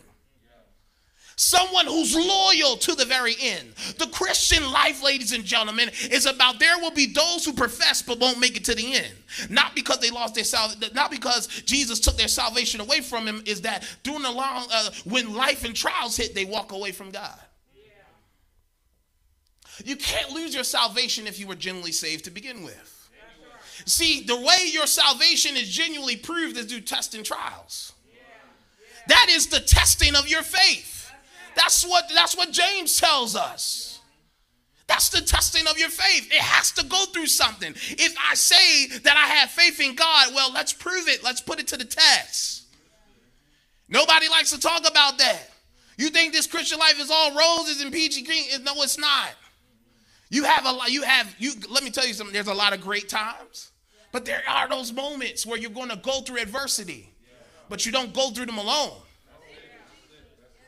Someone 1.36 1.88
who's 1.88 2.16
loyal 2.16 2.78
to 2.78 2.96
the 2.96 3.06
very 3.06 3.36
end. 3.40 3.74
The 3.98 4.08
Christian 4.08 4.72
life, 4.72 5.04
ladies 5.04 5.32
and 5.32 5.44
gentlemen, 5.44 5.90
is 6.12 6.26
about 6.26 6.60
there 6.60 6.78
will 6.80 6.92
be 6.92 7.08
those 7.08 7.44
who 7.44 7.54
profess 7.54 8.02
but 8.02 8.20
won't 8.20 8.40
make 8.40 8.56
it 8.56 8.66
to 8.66 8.76
the 8.76 8.96
end. 8.96 9.14
Not 9.50 9.76
because 9.76 10.00
they 10.00 10.12
lost 10.12 10.36
their 10.36 10.44
salvation, 10.44 10.94
not 10.94 11.10
because 11.10 11.48
Jesus 11.48 12.00
took 12.00 12.18
their 12.18 12.28
salvation 12.28 12.82
away 12.82 13.02
from 13.02 13.26
them, 13.26 13.42
is 13.46 13.62
that 13.62 13.84
during 14.04 14.22
the 14.22 14.32
long, 14.32 14.68
uh, 14.72 14.90
when 15.06 15.34
life 15.34 15.66
and 15.66 15.76
trials 15.76 16.16
hit, 16.16 16.36
they 16.36 16.46
walk 16.46 16.72
away 16.72 16.92
from 16.92 17.10
God. 17.10 17.40
You 19.84 19.96
can't 19.96 20.30
lose 20.32 20.54
your 20.54 20.64
salvation 20.64 21.26
if 21.26 21.40
you 21.40 21.48
were 21.48 21.56
genuinely 21.56 21.94
saved 21.94 22.26
to 22.26 22.32
begin 22.32 22.64
with. 22.64 23.10
See, 23.86 24.22
the 24.22 24.40
way 24.40 24.70
your 24.72 24.86
salvation 24.86 25.58
is 25.58 25.68
genuinely 25.68 26.16
proved 26.16 26.58
is 26.58 26.68
through 26.68 26.82
testing 26.82 27.24
trials. 27.24 27.94
That 29.08 29.28
is 29.30 29.48
the 29.48 29.60
testing 29.60 30.16
of 30.16 30.28
your 30.28 30.44
faith. 30.44 31.03
That's 31.56 31.86
what 31.86 32.06
that's 32.14 32.36
what 32.36 32.52
James 32.52 33.00
tells 33.00 33.36
us. 33.36 34.00
That's 34.88 35.10
the 35.10 35.22
testing 35.22 35.66
of 35.68 35.78
your 35.78 35.90
faith. 35.90 36.28
It 36.32 36.42
has 36.42 36.72
to 36.74 36.86
go 36.86 37.06
through 37.06 37.28
something. 37.28 37.74
If 37.74 38.16
I 38.30 38.36
say 38.36 38.88
that 39.00 39.16
I 39.16 39.36
have 39.36 39.50
faith 39.50 39.80
in 39.80 39.96
God, 39.96 40.34
well, 40.36 40.52
let's 40.52 40.74
prove 40.74 41.08
it. 41.08 41.24
Let's 41.24 41.42
put 41.42 41.60
it 41.60 41.68
to 41.68 41.78
the 41.78 41.86
test. 41.86 42.64
Nobody 43.88 44.28
likes 44.28 44.52
to 44.52 44.60
talk 44.60 44.88
about 44.88 45.18
that. 45.20 45.50
You 45.98 46.10
think 46.10 46.34
this 46.34 46.48
Christian 46.48 46.80
life 46.80 47.00
is 47.00 47.12
all 47.12 47.36
roses 47.36 47.82
and 47.82 47.94
peachy 47.94 48.24
green? 48.24 48.46
No, 48.64 48.74
it's 48.78 48.98
not. 48.98 49.30
You 50.30 50.46
have 50.46 50.66
a 50.66 50.72
lot, 50.72 50.92
you 50.92 51.04
have, 51.04 51.34
you 51.38 51.52
let 51.70 51.84
me 51.84 51.92
tell 51.92 52.08
you 52.08 52.14
something, 52.16 52.34
there's 52.34 52.48
a 52.48 52.54
lot 52.56 52.74
of 52.74 52.82
great 52.82 53.08
times, 53.08 53.72
but 54.12 54.26
there 54.26 54.42
are 54.50 54.68
those 54.68 54.92
moments 54.92 55.46
where 55.46 55.60
you're 55.60 55.70
going 55.70 55.90
to 55.90 55.96
go 55.98 56.22
through 56.22 56.42
adversity, 56.42 57.14
but 57.70 57.86
you 57.86 57.92
don't 57.92 58.14
go 58.14 58.32
through 58.32 58.48
them 58.48 58.58
alone. 58.58 58.98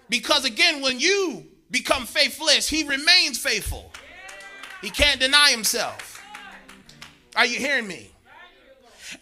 Because 0.10 0.46
again, 0.46 0.82
when 0.82 1.00
you 1.00 1.46
become 1.72 2.06
faithless, 2.06 2.68
he 2.68 2.84
remains 2.84 3.40
faithful. 3.40 3.92
He 4.82 4.90
can't 4.90 5.20
deny 5.20 5.50
himself. 5.50 6.22
Are 7.36 7.46
you 7.46 7.58
hearing 7.58 7.88
me? 7.88 8.12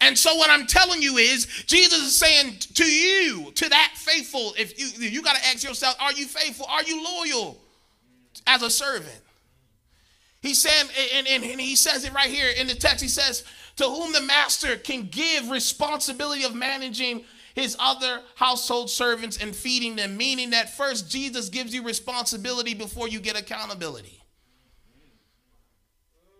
And 0.00 0.16
so 0.16 0.34
what 0.36 0.50
I'm 0.50 0.66
telling 0.66 1.02
you 1.02 1.16
is 1.18 1.46
Jesus 1.66 2.00
is 2.00 2.16
saying 2.16 2.56
to 2.74 2.84
you, 2.84 3.50
to 3.52 3.68
that 3.68 3.92
faithful, 3.96 4.54
if 4.58 4.78
you 4.78 5.08
you 5.08 5.22
got 5.22 5.36
to 5.36 5.46
ask 5.46 5.62
yourself, 5.62 5.96
are 6.00 6.12
you 6.12 6.26
faithful? 6.26 6.66
Are 6.66 6.82
you 6.82 7.04
loyal 7.04 7.60
as 8.46 8.62
a 8.62 8.70
servant? 8.70 9.20
He 10.42 10.52
said, 10.52 10.88
and, 11.14 11.26
and, 11.26 11.44
and 11.44 11.60
he 11.60 11.76
says 11.76 12.04
it 12.04 12.12
right 12.12 12.28
here 12.28 12.50
in 12.58 12.66
the 12.66 12.74
text. 12.74 13.02
He 13.02 13.08
says, 13.08 13.44
to 13.76 13.84
whom 13.84 14.12
the 14.12 14.20
master 14.20 14.76
can 14.76 15.08
give 15.10 15.50
responsibility 15.50 16.44
of 16.44 16.54
managing 16.54 17.24
his 17.54 17.76
other 17.78 18.20
household 18.34 18.90
servants 18.90 19.38
and 19.38 19.54
feeding 19.54 19.96
them, 19.96 20.16
meaning 20.16 20.50
that 20.50 20.76
first 20.76 21.10
Jesus 21.10 21.48
gives 21.48 21.72
you 21.72 21.82
responsibility 21.82 22.74
before 22.74 23.08
you 23.08 23.20
get 23.20 23.38
accountability. 23.38 24.20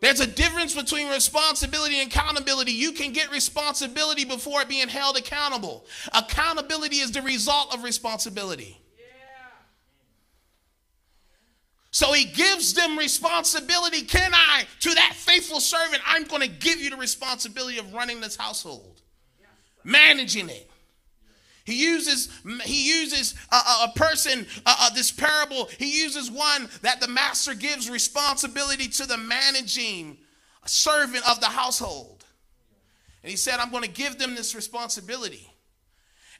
There's 0.01 0.21
a 0.21 0.27
difference 0.27 0.75
between 0.75 1.09
responsibility 1.09 2.01
and 2.01 2.11
accountability. 2.11 2.73
You 2.73 2.93
can 2.93 3.13
get 3.13 3.31
responsibility 3.31 4.27
before 4.27 4.65
being 4.67 4.89
held 4.89 5.17
accountable. 5.17 5.87
Accountability 6.13 6.97
is 6.97 7.13
the 7.13 7.23
result 7.23 7.73
of 7.73 7.83
responsibility. 7.83 8.79
So 11.91 12.13
he 12.13 12.25
gives 12.25 12.75
them 12.75 12.99
responsibility. 12.99 14.03
Can 14.03 14.33
I, 14.35 14.65
to 14.81 14.91
that 14.95 15.13
faithful 15.15 15.61
servant, 15.61 16.03
I'm 16.05 16.25
going 16.25 16.43
to 16.43 16.49
give 16.49 16.81
you 16.81 16.91
the 16.91 16.97
responsibility 16.97 17.79
of 17.79 17.95
running 17.95 18.21
this 18.21 18.35
household, 18.35 19.01
managing 19.85 20.51
it. 20.51 20.69
He 21.65 21.83
uses 21.83 22.29
he 22.65 22.89
uses 22.89 23.35
a, 23.51 23.57
a 23.57 23.93
person 23.97 24.47
this 24.95 25.11
parable. 25.11 25.69
He 25.79 26.03
uses 26.03 26.31
one 26.31 26.69
that 26.83 27.01
the 27.01 27.09
master 27.09 27.55
gives 27.55 27.89
responsibility 27.89 28.89
to 28.89 29.07
the 29.07 29.17
managing 29.17 30.19
servant 30.67 31.29
of 31.29 31.41
the 31.41 31.47
household, 31.47 32.25
and 33.23 33.31
he 33.31 33.37
said, 33.37 33.61
"I'm 33.61 33.71
going 33.71 33.83
to 33.83 33.89
give 33.89 34.19
them 34.19 34.35
this 34.35 34.55
responsibility." 34.55 35.51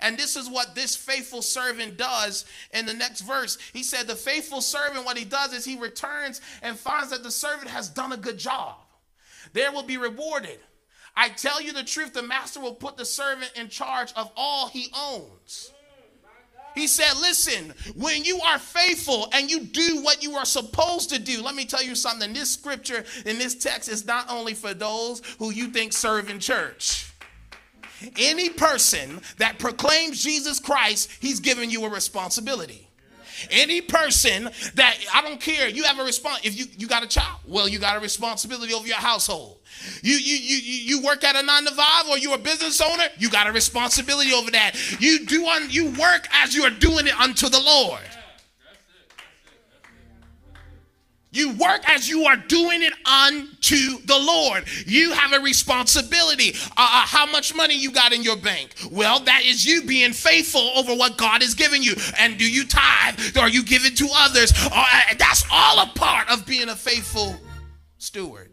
And 0.01 0.19
this 0.19 0.37
is 0.37 0.51
what 0.51 0.75
this 0.75 0.95
faithful 0.95 1.41
servant 1.41 1.97
does 1.97 2.45
in 2.73 2.85
the 2.85 2.93
next 2.93 3.23
verse. 3.23 3.57
He 3.73 3.83
said, 3.83 4.07
The 4.07 4.17
faithful 4.17 4.61
servant, 4.61 5.07
what 5.07 5.17
he 5.17 5.25
does 5.25 5.55
is 5.55 5.65
he 5.65 5.79
returns 5.79 6.43
and 6.63 6.77
finds 6.77 7.11
that 7.11 7.23
the 7.23 7.31
servant 7.31 7.71
has 7.71 7.89
done 7.89 8.13
a 8.13 8.17
good 8.19 8.37
job. 8.37 8.77
There 9.55 9.73
will 9.73 9.85
be 9.85 9.97
rewarded. 9.97 10.59
I 11.17 11.29
tell 11.29 11.61
you 11.61 11.73
the 11.73 11.85
truth, 11.85 12.13
the 12.13 12.23
master 12.23 12.61
will 12.61 12.75
put 12.75 12.97
the 12.97 13.05
servant 13.05 13.53
in 13.57 13.69
charge 13.69 14.13
of 14.15 14.31
all 14.37 14.69
he 14.69 14.89
owns. 14.97 15.73
He 16.75 16.89
said, 16.89 17.13
Listen, 17.21 17.73
when 17.95 18.25
you 18.25 18.41
are 18.41 18.59
faithful 18.59 19.29
and 19.33 19.49
you 19.49 19.61
do 19.61 20.03
what 20.03 20.23
you 20.23 20.35
are 20.35 20.45
supposed 20.45 21.11
to 21.11 21.21
do, 21.21 21.41
let 21.41 21.55
me 21.55 21.65
tell 21.65 21.83
you 21.83 21.95
something. 21.95 22.33
This 22.33 22.51
scripture 22.51 23.05
in 23.25 23.39
this 23.39 23.55
text 23.55 23.89
is 23.89 24.05
not 24.05 24.29
only 24.29 24.55
for 24.55 24.75
those 24.75 25.23
who 25.39 25.53
you 25.53 25.69
think 25.69 25.93
serve 25.93 26.29
in 26.31 26.41
church. 26.41 27.13
Any 28.19 28.51
person 28.51 29.21
that 29.39 29.59
proclaims 29.59 30.23
Jesus 30.23 30.59
Christ, 30.59 31.11
he's 31.21 31.41
giving 31.41 31.71
you 31.71 31.85
a 31.85 31.89
responsibility. 31.89 32.89
Any 33.51 33.81
person 33.81 34.51
that 34.75 34.97
I 35.13 35.23
don't 35.23 35.41
care, 35.41 35.69
you 35.69 35.85
have 35.85 35.99
a 35.99 36.05
response. 36.05 36.41
If 36.45 36.59
you, 36.59 36.67
you 36.79 36.87
got 36.87 37.03
a 37.03 37.07
child, 37.07 37.41
well, 37.47 37.69
you 37.69 37.79
got 37.79 37.97
a 37.97 38.01
responsibility 38.01 38.73
over 38.73 38.87
your 38.87 38.97
household. 38.97 39.59
You, 40.03 40.15
you 40.15 40.37
you 40.37 40.57
you 40.99 41.03
work 41.03 41.25
at 41.25 41.37
a 41.37 41.43
nine 41.43 41.65
to 41.65 41.73
five 41.73 42.09
or 42.09 42.19
you're 42.19 42.35
a 42.35 42.39
business 42.39 42.81
owner, 42.81 43.05
you 43.19 43.29
got 43.29 43.47
a 43.47 43.53
responsibility 43.53 44.33
over 44.33 44.51
that. 44.53 44.73
You 45.01 45.27
do 45.27 45.45
on 45.47 45.71
you 45.71 45.87
work 45.99 46.29
as 46.33 46.55
you 46.55 46.63
are 46.65 46.71
doing 46.71 47.07
it 47.07 47.21
unto 47.21 47.49
the 47.49 47.61
Lord. 47.61 48.01
You 51.35 51.53
work 51.55 51.83
as 51.91 52.09
you 52.09 52.25
are 52.27 52.37
doing 52.37 52.83
it 52.83 52.93
unto 53.05 53.99
the 54.05 54.17
Lord. 54.17 54.65
You 54.87 55.11
have 55.13 55.33
a 55.33 55.41
responsibility. 55.43 56.55
Uh, 56.77 56.89
uh, 56.95 57.07
how 57.07 57.27
much 57.27 57.55
money 57.57 57.77
you 57.77 57.91
got 57.91 58.13
in 58.13 58.23
your 58.23 58.37
bank? 58.37 58.71
Well, 58.91 59.19
that 59.19 59.45
is 59.45 59.67
you 59.67 59.83
being 59.83 60.13
faithful 60.13 60.61
over 60.77 60.95
what 60.95 61.19
God 61.19 61.43
has 61.43 61.55
given 61.55 61.83
you. 61.83 61.97
And 62.21 62.39
do 62.39 62.49
you 62.49 62.65
tithe 62.65 63.37
or 63.37 63.49
you 63.49 63.65
giving 63.65 63.97
to 63.97 64.09
others? 64.15 64.53
Uh, 64.57 64.87
that's 65.19 65.45
all 65.51 65.81
a 65.81 65.87
part 65.97 66.31
of 66.31 66.47
being 66.47 66.69
a 66.69 66.77
faithful 66.77 67.35
steward. 67.99 68.53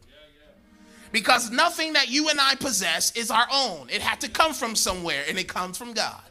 Because 1.12 1.52
nothing 1.52 1.94
that 1.94 2.10
you 2.10 2.30
and 2.30 2.40
I 2.42 2.56
possess 2.56 3.16
is 3.16 3.30
our 3.30 3.48
own. 3.54 3.90
It 3.92 4.02
had 4.02 4.22
to 4.22 4.30
come 4.30 4.54
from 4.54 4.76
somewhere, 4.76 5.24
and 5.30 5.38
it 5.38 5.48
comes 5.48 5.78
from 5.78 5.94
God. 5.94 6.22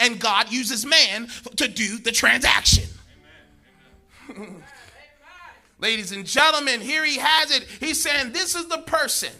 And 0.00 0.18
God 0.18 0.50
uses 0.50 0.86
man 0.86 1.28
to 1.56 1.68
do 1.68 1.98
the 1.98 2.12
transaction. 2.12 2.84
Ladies 5.84 6.12
and 6.12 6.24
gentlemen, 6.24 6.80
here 6.80 7.04
he 7.04 7.18
has 7.18 7.50
it. 7.50 7.64
He's 7.78 8.02
saying, 8.02 8.32
This 8.32 8.54
is 8.54 8.68
the 8.68 8.78
person. 8.78 9.32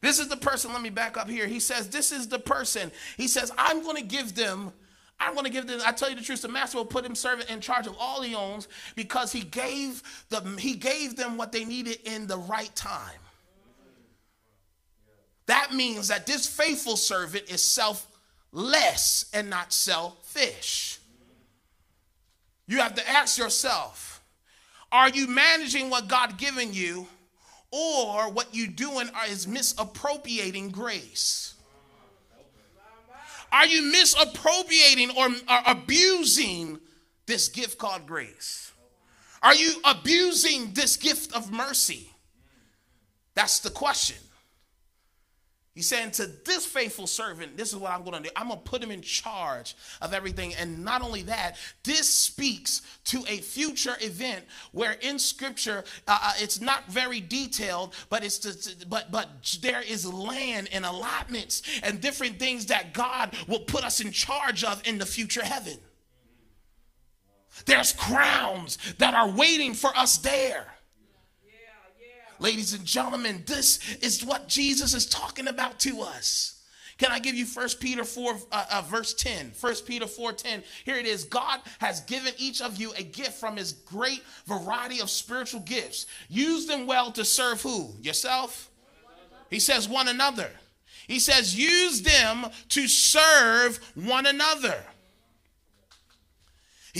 This 0.00 0.18
is 0.18 0.26
the 0.26 0.36
person. 0.36 0.72
Let 0.72 0.82
me 0.82 0.90
back 0.90 1.16
up 1.16 1.30
here. 1.30 1.46
He 1.46 1.60
says, 1.60 1.88
This 1.88 2.10
is 2.10 2.26
the 2.26 2.40
person. 2.40 2.90
He 3.16 3.28
says, 3.28 3.52
I'm 3.56 3.84
going 3.84 3.94
to 3.94 4.02
give 4.02 4.34
them. 4.34 4.72
I'm 5.20 5.34
going 5.34 5.44
to 5.44 5.52
give 5.52 5.68
them, 5.68 5.78
I 5.86 5.92
tell 5.92 6.10
you 6.10 6.16
the 6.16 6.22
truth, 6.22 6.42
the 6.42 6.48
master 6.48 6.78
will 6.78 6.84
put 6.84 7.06
him 7.06 7.14
servant 7.14 7.48
in 7.48 7.60
charge 7.60 7.86
of 7.86 7.94
all 7.96 8.22
he 8.22 8.34
owns 8.34 8.66
because 8.96 9.30
he 9.30 9.42
gave 9.42 10.02
them, 10.30 10.58
he 10.58 10.74
gave 10.74 11.14
them 11.14 11.36
what 11.36 11.52
they 11.52 11.64
needed 11.64 11.98
in 12.04 12.26
the 12.26 12.38
right 12.38 12.74
time. 12.74 13.20
That 15.46 15.72
means 15.72 16.08
that 16.08 16.26
this 16.26 16.44
faithful 16.44 16.96
servant 16.96 17.48
is 17.48 17.62
selfless 17.62 19.30
and 19.32 19.48
not 19.48 19.72
selfish. 19.72 20.98
You 22.66 22.78
have 22.78 22.96
to 22.96 23.08
ask 23.08 23.38
yourself 23.38 24.13
are 24.94 25.08
you 25.08 25.26
managing 25.26 25.90
what 25.90 26.06
God 26.06 26.38
given 26.38 26.72
you 26.72 27.08
or 27.72 28.30
what 28.30 28.54
you 28.54 28.68
doing 28.68 29.10
is 29.28 29.48
misappropriating 29.48 30.70
grace? 30.70 31.54
Are 33.50 33.66
you 33.66 33.82
misappropriating 33.90 35.10
or, 35.16 35.26
or 35.26 35.60
abusing 35.66 36.78
this 37.26 37.48
gift 37.48 37.76
called 37.76 38.06
grace? 38.06 38.70
Are 39.42 39.54
you 39.54 39.74
abusing 39.84 40.72
this 40.74 40.96
gift 40.96 41.34
of 41.34 41.50
mercy? 41.50 42.08
That's 43.34 43.58
the 43.58 43.70
question. 43.70 44.18
He's 45.74 45.88
saying 45.88 46.12
to 46.12 46.26
this 46.26 46.64
faithful 46.64 47.08
servant, 47.08 47.56
this 47.56 47.70
is 47.72 47.76
what 47.76 47.90
I'm 47.90 48.04
going 48.04 48.22
to 48.22 48.28
do. 48.28 48.32
I'm 48.36 48.46
going 48.46 48.60
to 48.60 48.64
put 48.64 48.80
him 48.80 48.92
in 48.92 49.02
charge 49.02 49.74
of 50.00 50.14
everything. 50.14 50.54
And 50.54 50.84
not 50.84 51.02
only 51.02 51.22
that, 51.22 51.56
this 51.82 52.08
speaks 52.08 52.82
to 53.06 53.24
a 53.26 53.38
future 53.38 53.96
event 54.00 54.44
where 54.70 54.92
in 54.92 55.18
scripture, 55.18 55.82
uh, 56.06 56.16
uh 56.22 56.32
it's 56.38 56.60
not 56.60 56.86
very 56.86 57.20
detailed, 57.20 57.92
but 58.08 58.22
it's 58.22 58.38
just, 58.38 58.88
but 58.88 59.10
but 59.10 59.28
there 59.62 59.82
is 59.82 60.06
land 60.06 60.68
and 60.72 60.86
allotments 60.86 61.62
and 61.82 62.00
different 62.00 62.38
things 62.38 62.66
that 62.66 62.94
God 62.94 63.36
will 63.48 63.60
put 63.60 63.82
us 63.82 64.00
in 64.00 64.12
charge 64.12 64.62
of 64.62 64.80
in 64.86 64.98
the 64.98 65.06
future 65.06 65.44
heaven. 65.44 65.78
There's 67.66 67.92
crowns 67.92 68.78
that 68.98 69.14
are 69.14 69.28
waiting 69.28 69.74
for 69.74 69.90
us 69.96 70.18
there. 70.18 70.73
Ladies 72.38 72.74
and 72.74 72.84
gentlemen, 72.84 73.42
this 73.46 73.96
is 73.96 74.24
what 74.24 74.48
Jesus 74.48 74.94
is 74.94 75.06
talking 75.06 75.48
about 75.48 75.78
to 75.80 76.02
us. 76.02 76.54
Can 76.98 77.10
I 77.10 77.18
give 77.18 77.34
you 77.34 77.44
1 77.44 77.68
Peter 77.80 78.04
4, 78.04 78.36
uh, 78.52 78.64
uh, 78.70 78.82
verse 78.82 79.14
10? 79.14 79.52
1 79.60 79.74
Peter 79.86 80.06
4 80.06 80.32
10. 80.32 80.62
Here 80.84 80.96
it 80.96 81.06
is. 81.06 81.24
God 81.24 81.60
has 81.80 82.00
given 82.02 82.32
each 82.38 82.60
of 82.60 82.76
you 82.76 82.92
a 82.96 83.02
gift 83.02 83.32
from 83.32 83.56
his 83.56 83.72
great 83.72 84.22
variety 84.46 85.00
of 85.00 85.10
spiritual 85.10 85.60
gifts. 85.60 86.06
Use 86.28 86.66
them 86.66 86.86
well 86.86 87.10
to 87.12 87.24
serve 87.24 87.62
who? 87.62 87.90
Yourself? 88.00 88.70
He 89.50 89.58
says, 89.58 89.88
one 89.88 90.08
another. 90.08 90.50
He 91.06 91.18
says, 91.18 91.56
use 91.56 92.02
them 92.02 92.46
to 92.70 92.88
serve 92.88 93.78
one 93.94 94.26
another. 94.26 94.76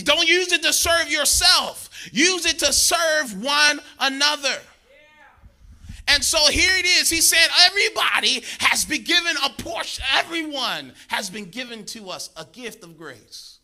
Don't 0.02 0.28
use 0.28 0.52
it 0.52 0.62
to 0.64 0.72
serve 0.72 1.08
yourself, 1.10 1.88
use 2.12 2.46
it 2.46 2.58
to 2.58 2.72
serve 2.72 3.42
one 3.42 3.80
another. 4.00 4.58
And 6.08 6.22
so 6.22 6.38
here 6.50 6.76
it 6.76 6.84
is. 6.84 7.08
He 7.08 7.20
said, 7.20 7.46
Everybody 7.66 8.44
has 8.60 8.84
been 8.84 9.04
given 9.04 9.34
a 9.44 9.50
portion, 9.62 10.04
everyone 10.14 10.92
has 11.08 11.30
been 11.30 11.46
given 11.46 11.84
to 11.86 12.10
us 12.10 12.30
a 12.36 12.44
gift 12.44 12.84
of 12.84 12.96
grace. 12.98 13.58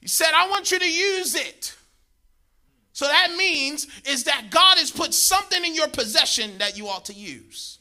He 0.00 0.08
said, 0.08 0.30
I 0.34 0.48
want 0.48 0.70
you 0.70 0.78
to 0.78 0.90
use 0.90 1.34
it. 1.34 1.76
So 2.92 3.06
that 3.06 3.34
means 3.36 3.86
is 4.06 4.24
that 4.24 4.46
God 4.50 4.78
has 4.78 4.90
put 4.90 5.14
something 5.14 5.64
in 5.64 5.74
your 5.74 5.88
possession 5.88 6.58
that 6.58 6.76
you 6.76 6.88
ought 6.88 7.06
to 7.06 7.14
use. 7.14 7.78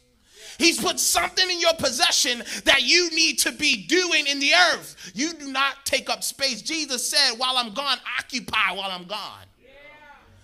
He's 0.58 0.80
put 0.80 1.00
something 1.00 1.50
in 1.50 1.60
your 1.62 1.74
possession 1.74 2.43
that 2.65 2.84
you 2.84 3.10
need 3.12 3.39
to 3.39 3.52
be 3.54 3.86
doing 3.88 4.28
in 4.28 4.39
the 4.39 4.54
earth. 4.54 5.12
You 5.15 5.34
do 5.34 5.52
not 5.52 5.86
take 5.86 6.10
up 6.10 6.24
space. 6.24 6.62
Jesus 6.62 7.10
said, 7.10 7.38
While 7.38 7.58
I'm 7.58 7.74
gone, 7.74 7.98
occupy 8.19 8.74
while 8.74 8.91
I'm 8.91 9.06
gone. 9.06 9.45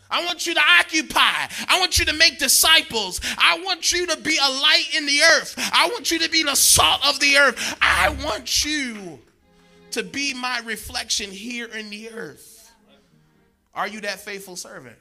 I 0.09 0.23
want 0.25 0.45
you 0.45 0.53
to 0.53 0.61
occupy. 0.79 1.47
I 1.67 1.79
want 1.79 1.97
you 1.97 2.05
to 2.05 2.13
make 2.13 2.37
disciples. 2.39 3.19
I 3.37 3.59
want 3.63 3.91
you 3.91 4.05
to 4.07 4.17
be 4.17 4.37
a 4.37 4.49
light 4.49 4.85
in 4.95 5.05
the 5.05 5.21
earth. 5.21 5.55
I 5.57 5.87
want 5.87 6.11
you 6.11 6.19
to 6.19 6.29
be 6.29 6.43
the 6.43 6.55
salt 6.55 7.05
of 7.07 7.19
the 7.19 7.37
earth. 7.37 7.77
I 7.81 8.15
want 8.23 8.63
you 8.65 9.19
to 9.91 10.03
be 10.03 10.33
my 10.33 10.59
reflection 10.59 11.31
here 11.31 11.67
in 11.67 11.89
the 11.89 12.09
earth. 12.11 12.71
Are 13.73 13.87
you 13.87 14.01
that 14.01 14.19
faithful 14.19 14.55
servant? 14.55 14.97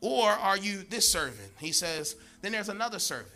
Or 0.00 0.28
are 0.28 0.56
you 0.56 0.84
this 0.88 1.10
servant? 1.10 1.50
He 1.58 1.72
says, 1.72 2.16
then 2.42 2.52
there's 2.52 2.68
another 2.68 2.98
servant. 2.98 3.30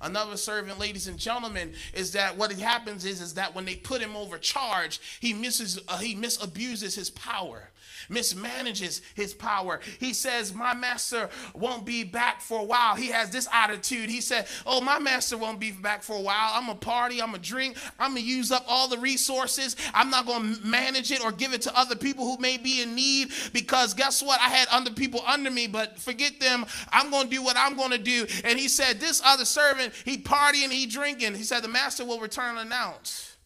Another 0.00 0.36
servant, 0.36 0.78
ladies 0.78 1.08
and 1.08 1.18
gentlemen, 1.18 1.72
is 1.92 2.12
that 2.12 2.36
what 2.36 2.52
happens 2.52 3.04
is, 3.04 3.20
is 3.20 3.34
that 3.34 3.54
when 3.54 3.64
they 3.64 3.74
put 3.74 4.00
him 4.00 4.14
over 4.14 4.38
charge, 4.38 5.00
he 5.20 5.32
misses, 5.32 5.80
uh, 5.88 5.98
he 5.98 6.14
misabuses 6.14 6.94
his 6.94 7.10
power 7.10 7.70
mismanages 8.10 9.00
his 9.14 9.34
power. 9.34 9.80
He 9.98 10.12
says, 10.12 10.54
My 10.54 10.74
master 10.74 11.28
won't 11.54 11.84
be 11.84 12.04
back 12.04 12.40
for 12.40 12.60
a 12.60 12.64
while. 12.64 12.96
He 12.96 13.08
has 13.08 13.30
this 13.30 13.48
attitude. 13.52 14.10
He 14.10 14.20
said, 14.20 14.46
Oh, 14.66 14.80
my 14.80 14.98
master 14.98 15.36
won't 15.36 15.60
be 15.60 15.72
back 15.72 16.02
for 16.02 16.16
a 16.16 16.20
while. 16.20 16.52
I'm 16.54 16.68
a 16.68 16.74
party, 16.74 17.20
I'm 17.22 17.34
a 17.34 17.38
drink, 17.38 17.76
I'm 17.98 18.12
gonna 18.12 18.20
use 18.20 18.52
up 18.52 18.64
all 18.68 18.88
the 18.88 18.98
resources. 18.98 19.76
I'm 19.94 20.10
not 20.10 20.26
gonna 20.26 20.56
manage 20.64 21.10
it 21.10 21.22
or 21.24 21.32
give 21.32 21.54
it 21.54 21.62
to 21.62 21.78
other 21.78 21.96
people 21.96 22.24
who 22.24 22.40
may 22.40 22.56
be 22.56 22.82
in 22.82 22.94
need 22.94 23.30
because 23.52 23.94
guess 23.94 24.22
what? 24.22 24.40
I 24.40 24.48
had 24.48 24.68
other 24.70 24.90
people 24.90 25.22
under 25.26 25.50
me, 25.50 25.66
but 25.66 25.98
forget 25.98 26.40
them. 26.40 26.66
I'm 26.92 27.10
gonna 27.10 27.28
do 27.28 27.42
what 27.42 27.56
I'm 27.56 27.76
gonna 27.76 27.98
do. 27.98 28.26
And 28.44 28.58
he 28.58 28.68
said, 28.68 29.00
This 29.00 29.22
other 29.24 29.44
servant, 29.44 29.94
he 30.04 30.18
partying, 30.18 30.70
he 30.70 30.86
drinking. 30.86 31.34
He 31.34 31.44
said, 31.44 31.62
The 31.62 31.68
master 31.68 32.04
will 32.04 32.20
return 32.20 32.56
unannounced. 32.58 33.37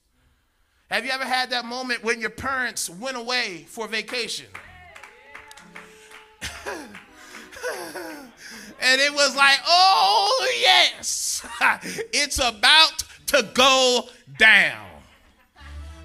Have 0.92 1.04
you 1.06 1.10
ever 1.10 1.24
had 1.24 1.50
that 1.50 1.64
moment 1.64 2.04
when 2.04 2.20
your 2.20 2.28
parents 2.28 2.90
went 2.90 3.16
away 3.16 3.64
for 3.66 3.88
vacation? 3.88 4.44
and 6.66 6.90
it 9.00 9.10
was 9.10 9.34
like, 9.34 9.58
oh, 9.66 10.52
yes, 10.60 11.46
it's 12.12 12.38
about 12.38 13.04
to 13.28 13.48
go 13.54 14.10
down. 14.36 14.86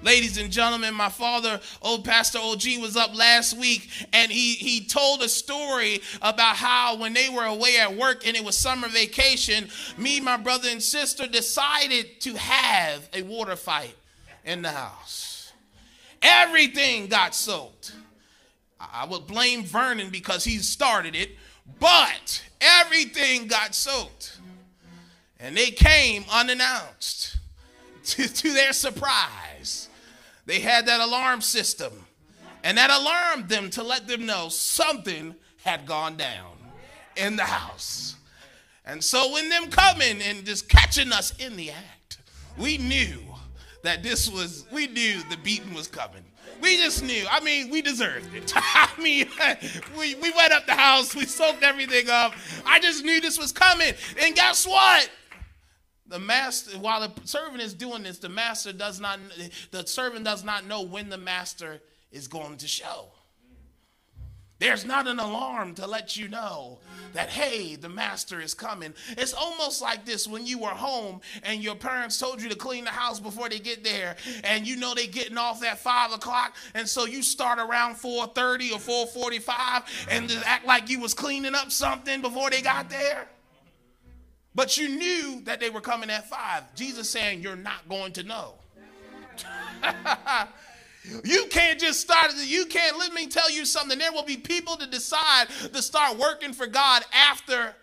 Ladies 0.02 0.38
and 0.38 0.50
gentlemen, 0.50 0.94
my 0.94 1.10
father, 1.10 1.60
old 1.82 2.06
Pastor 2.06 2.38
OG, 2.38 2.62
was 2.80 2.96
up 2.96 3.14
last 3.14 3.58
week 3.58 3.90
and 4.14 4.32
he, 4.32 4.54
he 4.54 4.86
told 4.86 5.20
a 5.20 5.28
story 5.28 6.00
about 6.22 6.56
how 6.56 6.96
when 6.96 7.12
they 7.12 7.28
were 7.28 7.44
away 7.44 7.76
at 7.78 7.94
work 7.94 8.26
and 8.26 8.34
it 8.34 8.42
was 8.42 8.56
summer 8.56 8.88
vacation, 8.88 9.68
me, 9.98 10.18
my 10.18 10.38
brother, 10.38 10.70
and 10.70 10.82
sister 10.82 11.26
decided 11.26 12.22
to 12.22 12.32
have 12.36 13.06
a 13.12 13.20
water 13.20 13.54
fight 13.54 13.94
in 14.48 14.62
the 14.62 14.70
house. 14.70 15.52
Everything 16.22 17.06
got 17.06 17.34
soaked. 17.34 17.92
I 18.80 19.04
would 19.04 19.26
blame 19.26 19.62
Vernon 19.62 20.08
because 20.10 20.42
he 20.42 20.56
started 20.58 21.14
it, 21.14 21.30
but 21.78 22.42
everything 22.60 23.46
got 23.46 23.74
soaked. 23.74 24.38
And 25.38 25.56
they 25.56 25.70
came 25.70 26.24
unannounced. 26.32 27.36
to, 28.04 28.26
to 28.26 28.54
their 28.54 28.72
surprise, 28.72 29.88
they 30.46 30.60
had 30.60 30.86
that 30.86 31.00
alarm 31.00 31.42
system. 31.42 31.92
And 32.64 32.78
that 32.78 32.90
alarmed 32.90 33.48
them 33.48 33.70
to 33.70 33.82
let 33.82 34.08
them 34.08 34.24
know 34.24 34.48
something 34.48 35.34
had 35.62 35.84
gone 35.84 36.16
down 36.16 36.56
in 37.16 37.36
the 37.36 37.44
house. 37.44 38.16
And 38.86 39.04
so 39.04 39.32
when 39.32 39.50
them 39.50 39.68
coming 39.68 40.22
and 40.22 40.44
just 40.46 40.68
catching 40.68 41.12
us 41.12 41.36
in 41.38 41.56
the 41.56 41.70
act, 41.70 42.18
we 42.56 42.78
knew 42.78 43.27
that 43.82 44.02
this 44.02 44.30
was, 44.30 44.66
we 44.72 44.86
knew 44.86 45.22
the 45.30 45.36
beating 45.42 45.74
was 45.74 45.86
coming. 45.86 46.24
We 46.60 46.76
just 46.76 47.04
knew. 47.04 47.24
I 47.30 47.40
mean, 47.40 47.70
we 47.70 47.82
deserved 47.82 48.34
it. 48.34 48.52
I 48.56 48.90
mean, 49.00 49.28
we, 49.98 50.14
we 50.16 50.30
went 50.32 50.52
up 50.52 50.66
the 50.66 50.74
house, 50.74 51.14
we 51.14 51.24
soaked 51.24 51.62
everything 51.62 52.08
up. 52.10 52.32
I 52.66 52.80
just 52.80 53.04
knew 53.04 53.20
this 53.20 53.38
was 53.38 53.52
coming. 53.52 53.94
And 54.20 54.34
guess 54.34 54.66
what? 54.66 55.08
The 56.06 56.18
master, 56.18 56.78
while 56.78 57.00
the 57.00 57.12
servant 57.24 57.60
is 57.60 57.74
doing 57.74 58.02
this, 58.02 58.18
the 58.18 58.30
master 58.30 58.72
does 58.72 58.98
not, 58.98 59.20
the 59.70 59.86
servant 59.86 60.24
does 60.24 60.42
not 60.42 60.66
know 60.66 60.82
when 60.82 61.10
the 61.10 61.18
master 61.18 61.80
is 62.10 62.28
going 62.28 62.56
to 62.58 62.66
show. 62.66 63.10
There's 64.58 64.84
not 64.84 65.06
an 65.06 65.20
alarm 65.20 65.74
to 65.76 65.86
let 65.86 66.16
you 66.16 66.26
know 66.28 66.78
that, 67.12 67.30
hey, 67.30 67.76
the 67.76 67.88
master 67.88 68.40
is 68.40 68.54
coming. 68.54 68.92
It's 69.10 69.32
almost 69.32 69.80
like 69.80 70.04
this 70.04 70.26
when 70.26 70.46
you 70.46 70.58
were 70.58 70.68
home 70.68 71.20
and 71.44 71.62
your 71.62 71.76
parents 71.76 72.18
told 72.18 72.42
you 72.42 72.48
to 72.48 72.56
clean 72.56 72.84
the 72.84 72.90
house 72.90 73.20
before 73.20 73.48
they 73.48 73.60
get 73.60 73.84
there, 73.84 74.16
and 74.42 74.66
you 74.66 74.76
know 74.76 74.94
they 74.94 75.06
getting 75.06 75.38
off 75.38 75.64
at 75.64 75.78
five 75.78 76.12
o'clock, 76.12 76.56
and 76.74 76.88
so 76.88 77.06
you 77.06 77.22
start 77.22 77.58
around 77.58 77.94
4:30 77.96 78.72
or 78.72 78.78
4:45 78.78 79.84
and 80.10 80.28
just 80.28 80.44
act 80.46 80.66
like 80.66 80.90
you 80.90 80.98
was 81.00 81.14
cleaning 81.14 81.54
up 81.54 81.70
something 81.70 82.20
before 82.20 82.50
they 82.50 82.60
got 82.60 82.90
there. 82.90 83.28
But 84.54 84.76
you 84.76 84.88
knew 84.88 85.40
that 85.44 85.60
they 85.60 85.70
were 85.70 85.80
coming 85.80 86.10
at 86.10 86.28
five. 86.28 86.74
Jesus 86.74 87.08
saying, 87.08 87.42
You're 87.42 87.54
not 87.54 87.88
going 87.88 88.12
to 88.14 88.24
know. 88.24 88.54
You 91.24 91.46
can't 91.50 91.80
just 91.80 92.00
start, 92.00 92.32
you 92.36 92.66
can't, 92.66 92.98
let 92.98 93.12
me 93.12 93.26
tell 93.28 93.50
you 93.50 93.64
something. 93.64 93.98
There 93.98 94.12
will 94.12 94.24
be 94.24 94.36
people 94.36 94.76
to 94.76 94.86
decide 94.86 95.46
to 95.72 95.82
start 95.82 96.18
working 96.18 96.52
for 96.52 96.66
God 96.66 97.02
after, 97.12 97.74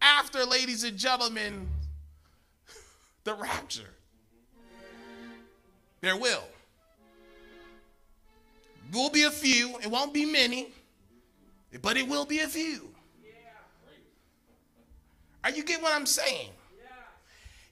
after, 0.00 0.44
ladies 0.44 0.84
and 0.84 0.96
gentlemen, 0.96 1.68
the 3.24 3.34
rapture. 3.34 3.90
There 6.00 6.16
will. 6.16 6.44
Will 8.92 9.10
be 9.10 9.24
a 9.24 9.30
few, 9.30 9.76
it 9.78 9.88
won't 9.88 10.14
be 10.14 10.24
many, 10.24 10.68
but 11.82 11.96
it 11.96 12.08
will 12.08 12.24
be 12.24 12.40
a 12.40 12.48
few. 12.48 12.88
Are 15.44 15.50
you 15.50 15.62
get 15.64 15.82
what 15.82 15.94
I'm 15.94 16.06
saying? 16.06 16.50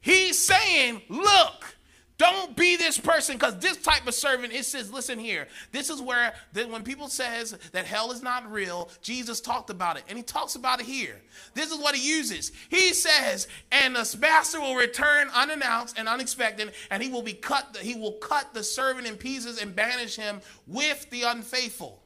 He's 0.01 0.39
saying, 0.39 1.03
look, 1.09 1.76
don't 2.19 2.57
be 2.57 2.77
this 2.77 2.99
person 2.99 3.37
because 3.37 3.59
this 3.59 3.77
type 3.77 4.07
of 4.07 4.15
servant, 4.15 4.53
it 4.53 4.65
says, 4.65 4.91
listen 4.91 5.19
here. 5.19 5.49
This 5.71 5.91
is 5.91 6.01
where 6.01 6.33
that 6.55 6.71
when 6.71 6.83
people 6.83 7.09
says 7.09 7.59
that 7.73 7.85
hell 7.85 8.11
is 8.11 8.23
not 8.23 8.51
real, 8.51 8.89
Jesus 9.03 9.41
talked 9.41 9.69
about 9.69 9.99
it. 9.99 10.05
And 10.09 10.17
he 10.17 10.25
talks 10.25 10.55
about 10.55 10.81
it 10.81 10.87
here. 10.87 11.21
This 11.53 11.71
is 11.71 11.79
what 11.79 11.95
he 11.95 12.09
uses. 12.09 12.53
He 12.71 12.95
says, 12.95 13.49
and 13.71 13.95
the 13.95 14.17
master 14.19 14.61
will 14.61 14.77
return 14.77 15.29
unannounced 15.35 15.99
and 15.99 16.09
unexpected, 16.09 16.73
and 16.91 17.03
he 17.03 17.11
will 17.11 17.23
be 17.23 17.35
cut, 17.35 17.77
he 17.83 17.95
will 17.95 18.13
cut 18.13 18.55
the 18.55 18.65
servant 18.65 19.07
in 19.07 19.17
pieces 19.17 19.61
and 19.61 19.77
banish 19.77 20.17
him 20.17 20.41
with 20.67 21.11
the 21.11 21.23
unfaithful. 21.25 22.03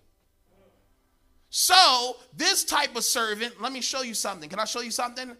So, 1.50 2.16
this 2.36 2.64
type 2.64 2.94
of 2.94 3.02
servant, 3.02 3.60
let 3.60 3.72
me 3.72 3.80
show 3.80 4.02
you 4.02 4.14
something. 4.14 4.48
Can 4.48 4.60
I 4.60 4.64
show 4.64 4.82
you 4.82 4.92
something? 4.92 5.36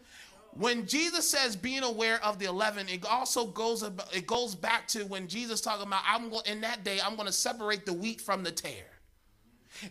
When 0.54 0.86
Jesus 0.86 1.28
says 1.28 1.54
being 1.54 1.82
aware 1.82 2.22
of 2.24 2.38
the 2.38 2.50
leaven, 2.50 2.88
it 2.88 3.04
also 3.06 3.46
goes 3.46 3.82
it 4.12 4.26
goes 4.26 4.54
back 4.54 4.88
to 4.88 5.04
when 5.04 5.28
Jesus 5.28 5.60
talking 5.60 5.86
about 5.86 6.02
I'm 6.06 6.28
going 6.28 6.46
in 6.46 6.60
that 6.62 6.84
day 6.84 6.98
I'm 7.04 7.14
going 7.14 7.26
to 7.26 7.32
separate 7.32 7.86
the 7.86 7.92
wheat 7.92 8.20
from 8.20 8.42
the 8.42 8.50
tare. 8.50 8.72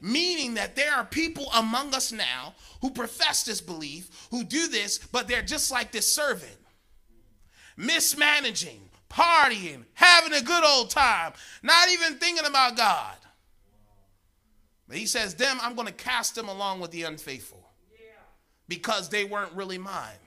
Meaning 0.02 0.56
that 0.56 0.76
there 0.76 0.94
are 0.94 1.06
people 1.06 1.50
among 1.56 1.94
us 1.94 2.12
now 2.12 2.54
who 2.82 2.92
profess 2.92 3.44
this 3.44 3.62
belief, 3.62 4.28
who 4.30 4.44
do 4.44 4.68
this, 4.68 4.98
but 4.98 5.28
they're 5.28 5.42
just 5.42 5.72
like 5.72 5.92
this 5.92 6.12
servant. 6.12 6.58
Mismanaging, 7.78 8.90
partying, 9.10 9.86
having 9.94 10.34
a 10.34 10.42
good 10.42 10.66
old 10.66 10.90
time, 10.90 11.32
not 11.64 11.90
even 11.90 12.18
thinking 12.18 12.46
about 12.46 12.76
God. 12.76 13.16
But 14.90 14.98
he 14.98 15.06
says, 15.06 15.36
them, 15.36 15.58
I'm 15.62 15.76
going 15.76 15.88
to 15.88 15.94
cast 15.94 16.36
them 16.36 16.50
along 16.50 16.82
with 16.82 16.92
the 16.92 17.04
unfaithful 17.04 17.70
because 18.68 19.10
they 19.10 19.24
weren't 19.24 19.54
really 19.54 19.78
mine. 19.78 20.18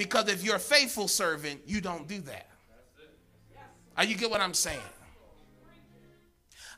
Because 0.00 0.30
if 0.30 0.42
you're 0.42 0.56
a 0.56 0.58
faithful 0.58 1.08
servant, 1.08 1.60
you 1.66 1.82
don't 1.82 2.08
do 2.08 2.22
that. 2.22 2.48
Are 3.98 4.04
you 4.04 4.16
get 4.16 4.30
what 4.30 4.40
I'm 4.40 4.54
saying? 4.54 4.80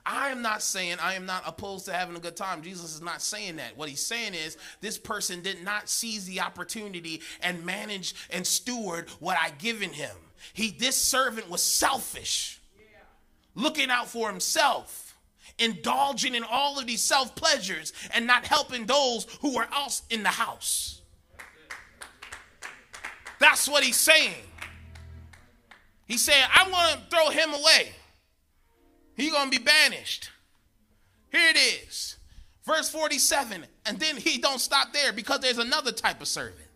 I 0.04 0.30
am 0.30 0.42
not 0.42 0.60
saying 0.60 0.96
I 1.00 1.14
am 1.14 1.24
not 1.24 1.44
opposed 1.46 1.84
to 1.84 1.92
having 1.92 2.16
a 2.16 2.18
good 2.18 2.34
time. 2.34 2.62
Jesus 2.62 2.96
is 2.96 3.00
not 3.00 3.22
saying 3.22 3.58
that. 3.58 3.76
What 3.76 3.88
he's 3.88 4.04
saying 4.04 4.34
is 4.34 4.56
this 4.80 4.98
person 4.98 5.40
did 5.40 5.62
not 5.62 5.88
seize 5.88 6.26
the 6.26 6.40
opportunity 6.40 7.22
and 7.40 7.64
manage 7.64 8.16
and 8.28 8.44
steward 8.44 9.08
what 9.20 9.36
I 9.40 9.50
given 9.50 9.90
him. 9.90 10.16
He 10.52 10.72
this 10.72 10.96
servant 10.96 11.48
was 11.48 11.62
selfish. 11.62 12.60
Looking 13.54 13.88
out 13.88 14.08
for 14.08 14.28
himself, 14.28 15.16
indulging 15.60 16.34
in 16.34 16.42
all 16.42 16.76
of 16.76 16.88
these 16.88 17.02
self 17.02 17.36
pleasures 17.36 17.92
and 18.12 18.26
not 18.26 18.46
helping 18.46 18.86
those 18.86 19.28
who 19.42 19.54
were 19.54 19.68
else 19.72 20.02
in 20.10 20.24
the 20.24 20.28
house. 20.28 21.01
That's 23.42 23.68
what 23.68 23.82
he's 23.82 23.96
saying. 23.96 24.34
He's 26.06 26.22
saying, 26.22 26.44
I'm 26.54 26.70
going 26.70 26.94
to 26.94 27.00
throw 27.10 27.28
him 27.30 27.52
away. 27.52 27.90
He's 29.16 29.32
going 29.32 29.50
to 29.50 29.58
be 29.58 29.62
banished. 29.62 30.30
Here 31.32 31.50
it 31.50 31.58
is. 31.58 32.18
Verse 32.64 32.88
47. 32.88 33.64
And 33.84 33.98
then 33.98 34.16
he 34.16 34.38
don't 34.38 34.60
stop 34.60 34.92
there 34.92 35.12
because 35.12 35.40
there's 35.40 35.58
another 35.58 35.90
type 35.90 36.20
of 36.20 36.28
servant. 36.28 36.68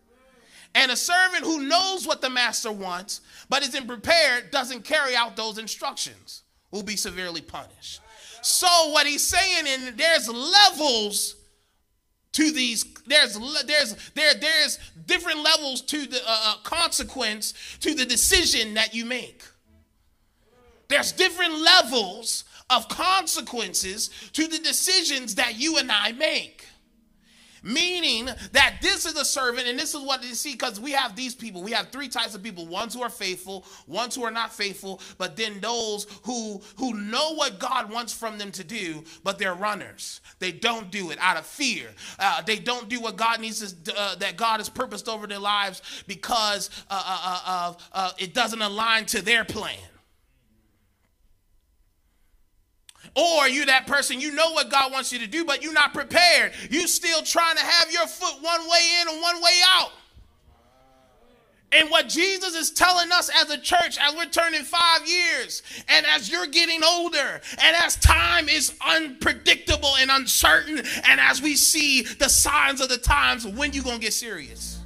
And 0.75 0.91
a 0.91 0.97
servant 0.97 1.45
who 1.45 1.63
knows 1.63 2.05
what 2.05 2.21
the 2.21 2.31
master 2.31 2.73
wants, 2.73 3.21
but 3.49 3.63
isn't 3.63 3.87
prepared, 3.87 4.51
doesn't 4.51 4.83
carry 4.83 5.15
out 5.15 5.37
those 5.37 5.59
instructions, 5.59 6.43
will 6.73 6.83
be 6.83 6.97
severely 6.97 7.43
punished. 7.43 8.01
So 8.43 8.91
what 8.91 9.07
he's 9.07 9.25
saying, 9.25 9.67
and 9.69 9.97
there's 9.97 10.29
levels 10.29 11.37
to 12.37 12.53
these 12.53 12.85
there's 13.07 13.39
there's 13.65 13.97
there 14.15 14.35
there's 14.35 14.79
different 15.07 15.43
levels 15.43 15.81
to 15.81 16.07
the 16.07 16.19
uh, 16.19 16.41
uh, 16.45 16.57
consequence 16.65 17.55
to 17.81 17.95
the 17.95 18.05
decision 18.05 18.75
that 18.75 18.95
you 18.95 19.07
make. 19.07 19.43
There's 20.89 21.13
different 21.13 21.55
levels 21.59 22.45
of 22.69 22.89
consequences 22.89 24.11
to 24.35 24.47
the 24.49 24.59
decisions 24.59 25.37
that 25.37 25.59
you 25.59 25.79
and 25.79 25.91
I 25.91 26.13
make 26.13 26.67
That 28.53 28.77
this 28.81 29.07
is 29.07 29.17
a 29.17 29.25
servant, 29.25 29.69
and 29.69 29.79
this 29.79 29.95
is 29.95 30.03
what 30.03 30.23
you 30.23 30.35
see, 30.35 30.53
because 30.53 30.81
we 30.81 30.93
have 30.93 31.17
these 31.17 31.35
people. 31.35 31.63
We 31.63 31.73
have 31.73 31.89
three 31.89 32.09
types 32.09 32.35
of 32.35 32.43
people: 32.43 32.67
ones 32.67 32.95
who 32.95 33.03
are 33.03 33.11
faithful, 33.11 33.65
ones 33.87 34.15
who 34.15 34.25
are 34.25 34.31
not 34.31 34.53
faithful, 34.53 35.01
but 35.19 35.37
then 35.37 35.61
those 35.61 36.07
who 36.23 36.61
who 36.77 36.95
know 36.95 37.35
what 37.35 37.59
God 37.59 37.91
wants 37.91 38.13
from 38.13 38.39
them 38.39 38.53
to 38.53 38.65
do, 38.65 39.05
but 39.23 39.39
they're 39.39 39.55
runners. 39.55 40.21
They 40.39 40.53
don't 40.53 40.91
do 40.91 41.11
it 41.11 41.19
out 41.21 41.37
of 41.37 41.47
fear. 41.47 41.89
Uh, 42.19 42.43
they 42.43 42.59
don't 42.59 42.89
do 42.89 43.01
what 43.01 43.17
God 43.17 43.41
needs 43.41 43.73
to, 43.73 43.99
uh, 43.99 44.17
that 44.17 44.37
God 44.37 44.59
has 44.59 44.69
purposed 44.69 45.09
over 45.09 45.27
their 45.27 45.39
lives 45.39 45.83
because 46.07 46.71
uh, 46.91 47.03
uh, 47.07 47.41
uh 47.47 47.75
uh, 47.93 48.11
it 48.19 48.35
doesn't 48.35 48.63
align 48.63 49.07
to 49.07 49.23
their 49.23 49.45
plan. 49.45 49.79
Or 53.15 53.49
you 53.49 53.67
that 53.67 53.87
person, 53.87 54.21
you 54.21 54.33
know 54.33 54.53
what 54.53 54.71
God 54.71 54.93
wants 54.93 55.13
you 55.13 55.19
to 55.21 55.27
do, 55.27 55.45
but 55.45 55.63
you're 55.63 55.73
not 55.73 55.95
prepared. 55.95 56.53
You 56.71 56.87
still 56.89 57.23
trying 57.23 57.57
to 57.57 57.63
have 57.63 57.93
your 57.93 58.07
foot 58.07 58.43
one 58.43 58.61
way 58.69 58.81
in 59.01 59.09
and 59.09 59.23
one 59.23 59.41
way 59.41 59.61
out. 59.79 59.93
And 61.73 61.91
what 61.91 62.09
Jesus 62.09 62.55
is 62.55 62.71
telling 62.71 63.11
us 63.11 63.29
as 63.43 63.51
a 63.51 63.59
church, 63.59 63.99
as 64.01 64.15
we're 64.15 64.27
turning 64.27 64.63
five 64.63 65.07
years, 65.07 65.63
and 65.89 66.07
as 66.07 66.31
you're 66.31 66.47
getting 66.47 66.83
older, 66.85 67.41
and 67.59 67.77
as 67.85 67.97
time 67.97 68.49
is 68.49 68.73
unpredictable 68.87 69.97
and 69.99 70.11
uncertain, 70.11 70.79
and 71.05 71.21
as 71.21 71.43
we 71.43 71.57
see 71.57 72.03
the 72.03 72.29
signs 72.29 72.81
of 72.81 72.89
the 72.89 72.99
times, 72.99 73.47
when 73.47 73.73
you 73.73 73.83
gonna 73.83 73.99
get 73.99 74.13
serious? 74.13 74.79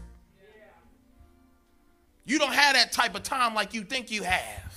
You 2.25 2.39
don't 2.39 2.55
have 2.55 2.75
that 2.75 2.93
type 2.93 3.15
of 3.15 3.25
time 3.25 3.55
like 3.55 3.75
you 3.75 3.83
think 3.83 4.11
you 4.11 4.23
have. 4.23 4.70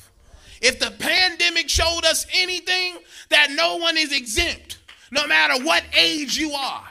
If 0.63 0.79
the 0.79 0.91
pandemic 0.91 1.67
showed 1.67 2.05
us 2.05 2.25
anything, 2.33 2.95
that 3.29 3.51
no 3.51 3.75
one 3.75 3.97
is 3.97 4.15
exempt, 4.17 4.79
no 5.11 5.27
matter 5.27 5.61
what 5.61 5.83
age 5.93 6.37
you 6.37 6.53
are. 6.53 6.85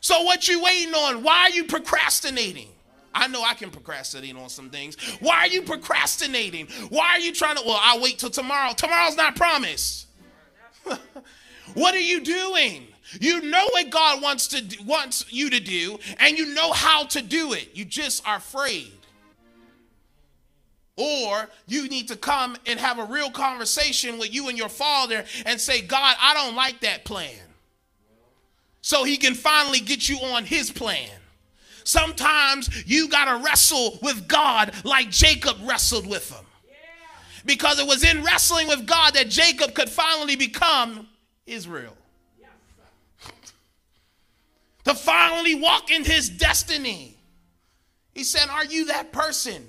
So 0.00 0.22
what 0.22 0.48
you 0.48 0.60
waiting 0.60 0.92
on? 0.92 1.22
Why 1.22 1.42
are 1.42 1.50
you 1.50 1.64
procrastinating? 1.64 2.68
I 3.14 3.28
know 3.28 3.44
I 3.44 3.54
can 3.54 3.70
procrastinate 3.70 4.36
on 4.36 4.48
some 4.48 4.70
things. 4.70 4.96
Why 5.20 5.38
are 5.38 5.46
you 5.46 5.62
procrastinating? 5.62 6.66
Why 6.88 7.10
are 7.10 7.20
you 7.20 7.32
trying 7.32 7.56
to? 7.58 7.62
Well, 7.64 7.78
I'll 7.80 8.02
wait 8.02 8.18
till 8.18 8.28
tomorrow. 8.28 8.74
Tomorrow's 8.74 9.16
not 9.16 9.36
promised. 9.36 10.08
what 11.74 11.94
are 11.94 12.00
you 12.00 12.22
doing? 12.22 12.88
You 13.20 13.40
know 13.42 13.68
what 13.70 13.90
God 13.90 14.20
wants 14.20 14.48
to 14.48 14.64
wants 14.84 15.32
you 15.32 15.48
to 15.50 15.60
do, 15.60 16.00
and 16.18 16.36
you 16.36 16.54
know 16.54 16.72
how 16.72 17.04
to 17.04 17.22
do 17.22 17.52
it. 17.52 17.70
You 17.72 17.84
just 17.84 18.26
are 18.26 18.38
afraid. 18.38 18.92
Or 20.96 21.48
you 21.66 21.88
need 21.88 22.08
to 22.08 22.16
come 22.16 22.56
and 22.66 22.78
have 22.78 22.98
a 22.98 23.04
real 23.04 23.30
conversation 23.30 24.18
with 24.18 24.32
you 24.32 24.48
and 24.48 24.56
your 24.56 24.68
father 24.68 25.24
and 25.44 25.60
say, 25.60 25.82
God, 25.82 26.16
I 26.20 26.34
don't 26.34 26.54
like 26.54 26.80
that 26.80 27.04
plan. 27.04 27.34
So 28.80 29.02
he 29.02 29.16
can 29.16 29.34
finally 29.34 29.80
get 29.80 30.08
you 30.08 30.18
on 30.18 30.44
his 30.44 30.70
plan. 30.70 31.10
Sometimes 31.84 32.84
you 32.86 33.08
got 33.08 33.24
to 33.26 33.44
wrestle 33.44 33.98
with 34.02 34.28
God 34.28 34.72
like 34.84 35.10
Jacob 35.10 35.56
wrestled 35.64 36.06
with 36.06 36.30
him. 36.30 36.44
Because 37.44 37.78
it 37.78 37.86
was 37.86 38.04
in 38.04 38.22
wrestling 38.22 38.68
with 38.68 38.86
God 38.86 39.14
that 39.14 39.28
Jacob 39.28 39.74
could 39.74 39.90
finally 39.90 40.36
become 40.36 41.08
Israel. 41.46 41.94
to 44.84 44.94
finally 44.94 45.54
walk 45.54 45.90
in 45.90 46.04
his 46.04 46.30
destiny. 46.30 47.16
He 48.14 48.24
said, 48.24 48.48
Are 48.48 48.64
you 48.64 48.86
that 48.86 49.12
person? 49.12 49.66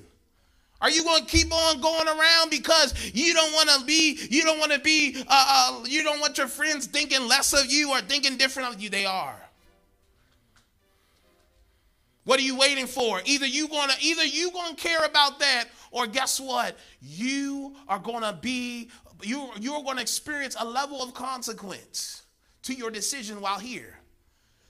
Are 0.85 0.91
you 0.91 1.03
going 1.03 1.25
to 1.25 1.27
keep 1.27 1.51
on 1.51 1.81
going 1.81 2.07
around 2.07 2.51
because 2.51 2.93
you 3.11 3.33
don't 3.33 3.51
want 3.53 3.69
to 3.69 3.83
be, 3.87 4.19
you 4.29 4.43
don't 4.43 4.59
want 4.59 4.71
to 4.71 4.77
be, 4.77 5.15
uh, 5.17 5.23
uh, 5.27 5.83
you 5.85 6.03
don't 6.03 6.19
want 6.19 6.37
your 6.37 6.45
friends 6.45 6.85
thinking 6.85 7.27
less 7.27 7.53
of 7.53 7.71
you 7.71 7.89
or 7.89 8.01
thinking 8.01 8.37
different 8.37 8.71
of 8.71 8.79
you? 8.79 8.91
They 8.91 9.03
are. 9.03 9.35
What 12.25 12.39
are 12.39 12.43
you 12.43 12.55
waiting 12.55 12.85
for? 12.85 13.19
Either 13.25 13.47
you 13.47 13.67
gonna, 13.67 13.95
either 13.99 14.25
you 14.25 14.51
gonna 14.51 14.75
care 14.75 15.03
about 15.03 15.39
that, 15.39 15.69
or 15.89 16.05
guess 16.05 16.39
what? 16.39 16.77
You 17.01 17.75
are 17.87 17.97
gonna 17.97 18.37
be, 18.39 18.91
you 19.23 19.49
you're 19.59 19.81
gonna 19.81 20.01
experience 20.01 20.55
a 20.59 20.65
level 20.65 21.01
of 21.01 21.15
consequence 21.15 22.21
to 22.61 22.75
your 22.75 22.91
decision 22.91 23.41
while 23.41 23.57
here. 23.57 23.97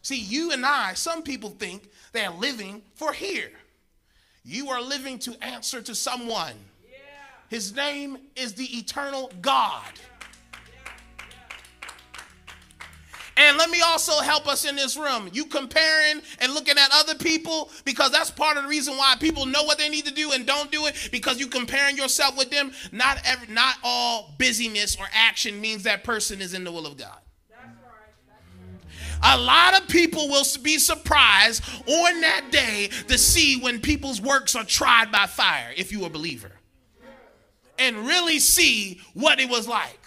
See, 0.02 0.22
you 0.22 0.54
and 0.54 0.66
I, 0.66 0.94
some 0.94 1.24
people 1.24 1.50
think 1.50 1.90
they're 2.14 2.30
living 2.30 2.84
for 2.94 3.12
here. 3.12 3.52
You 4.46 4.70
are 4.70 4.82
living 4.82 5.18
to 5.20 5.36
answer 5.44 5.82
to 5.82 5.96
someone. 5.96 6.54
His 7.50 7.76
name 7.76 8.18
is 8.36 8.54
the 8.54 8.78
eternal 8.78 9.32
God. 9.42 9.92
And 13.38 13.58
let 13.58 13.70
me 13.70 13.82
also 13.82 14.22
help 14.22 14.48
us 14.48 14.64
in 14.64 14.76
this 14.78 14.96
room. 14.96 15.30
You 15.34 15.46
comparing 15.46 16.22
and 16.40 16.54
looking 16.54 16.78
at 16.78 16.90
other 16.94 17.16
people 17.16 17.70
because 17.84 18.12
that's 18.12 18.32
part 18.32 18.56
of 18.56 18.64
the 18.64 18.70
reason 18.70 18.96
why 18.96 19.16
people 19.20 19.46
know 19.46 19.64
what 19.64 19.78
they 19.78 19.90
need 19.90 20.06
to 20.06 20.14
do 20.14 20.32
and 20.32 20.46
don't 20.46 20.72
do 20.72 20.86
it 20.86 21.10
because 21.12 21.38
you 21.40 21.48
comparing 21.48 21.98
yourself 21.98 22.38
with 22.38 22.50
them. 22.50 22.72
Not 22.94 23.20
every, 23.26 23.54
not 23.54 23.76
all 23.84 24.36
busyness 24.38 24.96
or 24.98 25.06
action 25.14 25.60
means 25.60 25.84
that 25.84 26.04
person 26.04 26.42
is 26.42 26.54
in 26.54 26.64
the 26.64 26.72
will 26.72 26.88
of 26.88 26.98
God. 26.98 27.18
A 29.28 29.38
lot 29.40 29.82
of 29.82 29.88
people 29.88 30.30
will 30.30 30.46
be 30.62 30.78
surprised 30.78 31.64
on 31.88 32.22
that 32.22 32.52
day 32.52 32.90
to 33.08 33.18
see 33.18 33.60
when 33.60 33.82
people's 33.82 34.22
works 34.22 34.56
are 34.56 34.64
tried 34.64 35.12
by 35.12 35.26
fire, 35.26 35.74
if 35.76 35.92
you 35.92 36.04
are 36.04 36.08
a 36.08 36.12
believer, 36.12 36.52
and 37.80 38.06
really 38.06 38.38
see 38.38 39.02
what 39.16 39.40
it 39.40 39.50
was 39.50 39.68
like. 39.68 40.00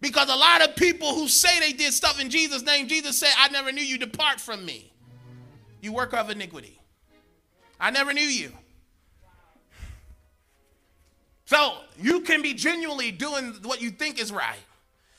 Because 0.00 0.28
a 0.28 0.36
lot 0.36 0.62
of 0.62 0.76
people 0.76 1.14
who 1.14 1.26
say 1.26 1.58
they 1.58 1.72
did 1.72 1.92
stuff 1.92 2.20
in 2.20 2.30
Jesus' 2.30 2.62
name, 2.62 2.86
Jesus 2.86 3.18
said, 3.18 3.32
I 3.38 3.48
never 3.48 3.72
knew 3.72 3.82
you, 3.82 3.98
depart 3.98 4.40
from 4.40 4.64
me. 4.64 4.92
You 5.80 5.92
work 5.92 6.14
of 6.14 6.30
iniquity. 6.30 6.78
I 7.80 7.90
never 7.90 8.12
knew 8.12 8.22
you. 8.22 8.52
So 11.46 11.78
you 12.00 12.20
can 12.20 12.40
be 12.40 12.54
genuinely 12.54 13.10
doing 13.10 13.54
what 13.62 13.80
you 13.80 13.90
think 13.90 14.20
is 14.20 14.30
right. 14.30 14.58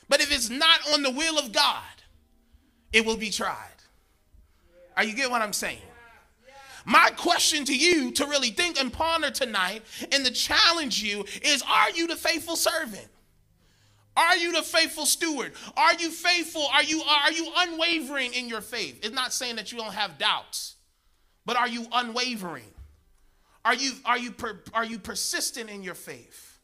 But 0.08 0.20
if 0.20 0.32
it's 0.32 0.48
not 0.48 0.80
on 0.94 1.02
the 1.02 1.10
will 1.10 1.38
of 1.38 1.52
God, 1.52 1.82
it 2.92 3.04
will 3.04 3.16
be 3.16 3.30
tried. 3.30 3.68
Are 4.96 5.04
you 5.04 5.14
get 5.14 5.30
what 5.30 5.42
I'm 5.42 5.52
saying? 5.52 5.78
My 6.84 7.10
question 7.16 7.64
to 7.66 7.76
you 7.76 8.12
to 8.12 8.26
really 8.26 8.50
think 8.50 8.80
and 8.80 8.92
ponder 8.92 9.30
tonight 9.30 9.82
and 10.10 10.24
to 10.24 10.32
challenge 10.32 11.02
you 11.02 11.24
is 11.42 11.62
are 11.68 11.90
you 11.90 12.06
the 12.06 12.16
faithful 12.16 12.56
servant? 12.56 13.06
Are 14.16 14.36
you 14.36 14.52
the 14.52 14.62
faithful 14.62 15.06
steward? 15.06 15.52
Are 15.76 15.94
you 15.94 16.10
faithful? 16.10 16.66
Are 16.72 16.82
you 16.82 17.02
are 17.02 17.30
you 17.30 17.46
unwavering 17.56 18.32
in 18.32 18.48
your 18.48 18.60
faith? 18.60 18.98
It's 19.04 19.14
not 19.14 19.32
saying 19.32 19.56
that 19.56 19.70
you 19.70 19.78
don't 19.78 19.92
have 19.92 20.18
doubts, 20.18 20.76
but 21.44 21.56
are 21.56 21.68
you 21.68 21.86
unwavering? 21.92 22.64
Are 23.64 23.74
you 23.74 23.92
are 24.04 24.18
you 24.18 24.32
per, 24.32 24.58
are 24.72 24.84
you 24.84 24.98
persistent 24.98 25.70
in 25.70 25.82
your 25.82 25.94
faith? 25.94 26.58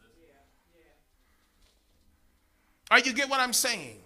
Are 2.91 2.99
you 2.99 3.13
get 3.13 3.29
what 3.29 3.41
I'm 3.41 3.53
saying? 3.53 3.99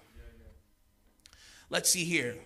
Let's 1.70 1.90
see 1.90 2.04
here. 2.04 2.36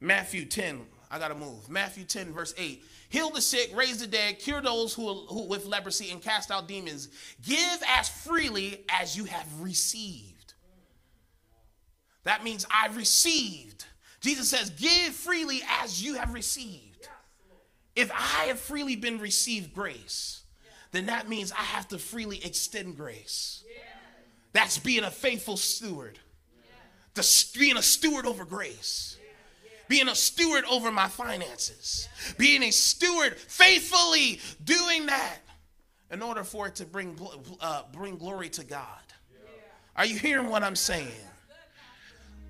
Matthew 0.00 0.44
10. 0.44 0.80
I 1.10 1.18
got 1.18 1.28
to 1.28 1.34
move. 1.34 1.68
Matthew 1.70 2.04
10, 2.04 2.32
verse 2.32 2.54
8. 2.58 2.82
Heal 3.08 3.30
the 3.30 3.40
sick, 3.40 3.70
raise 3.76 4.00
the 4.00 4.06
dead, 4.06 4.40
cure 4.40 4.60
those 4.60 4.92
who, 4.94 5.26
who 5.26 5.46
with 5.46 5.66
leprosy, 5.66 6.10
and 6.10 6.20
cast 6.20 6.50
out 6.50 6.66
demons. 6.66 7.08
Give 7.46 7.82
as 7.86 8.08
freely 8.08 8.84
as 8.88 9.16
you 9.16 9.24
have 9.26 9.46
received. 9.60 10.54
That 12.24 12.42
means 12.42 12.66
I 12.70 12.88
received. 12.88 13.84
Jesus 14.20 14.48
says, 14.48 14.70
Give 14.70 15.14
freely 15.14 15.60
as 15.82 16.02
you 16.02 16.14
have 16.14 16.34
received. 16.34 17.08
If 17.94 18.10
I 18.10 18.46
have 18.46 18.58
freely 18.58 18.96
been 18.96 19.18
received 19.18 19.72
grace, 19.72 20.42
then 20.90 21.06
that 21.06 21.28
means 21.28 21.52
I 21.52 21.62
have 21.62 21.86
to 21.88 21.98
freely 21.98 22.44
extend 22.44 22.96
grace. 22.96 23.62
That's 24.52 24.78
being 24.78 25.04
a 25.04 25.10
faithful 25.10 25.56
steward 25.56 26.18
the, 27.14 27.46
being 27.58 27.76
a 27.76 27.82
steward 27.82 28.26
over 28.26 28.44
grace, 28.44 29.16
being 29.88 30.08
a 30.08 30.14
steward 30.14 30.64
over 30.70 30.90
my 30.90 31.08
finances, 31.08 32.08
being 32.38 32.62
a 32.62 32.70
steward 32.70 33.36
faithfully 33.36 34.40
doing 34.64 35.06
that 35.06 35.38
in 36.10 36.22
order 36.22 36.44
for 36.44 36.68
it 36.68 36.76
to 36.76 36.84
bring, 36.84 37.18
uh, 37.60 37.82
bring 37.92 38.16
glory 38.16 38.48
to 38.50 38.64
God. 38.64 38.86
Are 39.96 40.06
you 40.06 40.18
hearing 40.18 40.48
what 40.48 40.62
I'm 40.62 40.76
saying? 40.76 41.08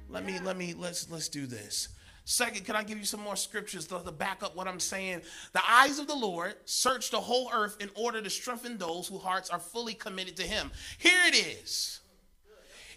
Let 0.08 0.24
me, 0.24 0.38
let 0.38 0.56
me, 0.56 0.74
let's, 0.74 1.10
let's 1.10 1.28
do 1.28 1.46
this. 1.46 1.88
Second, 2.26 2.64
can 2.64 2.74
I 2.74 2.82
give 2.82 2.98
you 2.98 3.04
some 3.04 3.20
more 3.20 3.36
scriptures 3.36 3.86
to, 3.88 3.98
to, 3.98 4.10
back 4.10 4.42
up 4.42 4.56
what 4.56 4.66
I'm 4.66 4.80
saying? 4.80 5.20
The 5.52 5.60
eyes 5.68 5.98
of 5.98 6.06
the 6.06 6.14
Lord 6.14 6.54
search 6.64 7.10
the 7.10 7.20
whole 7.20 7.50
earth 7.52 7.76
in 7.80 7.90
order 7.94 8.22
to 8.22 8.30
strengthen 8.30 8.78
those 8.78 9.08
whose 9.08 9.20
hearts 9.20 9.50
are 9.50 9.58
fully 9.58 9.92
committed 9.92 10.36
to 10.36 10.42
Him. 10.42 10.70
Here 10.98 11.20
it 11.26 11.34
is. 11.34 12.00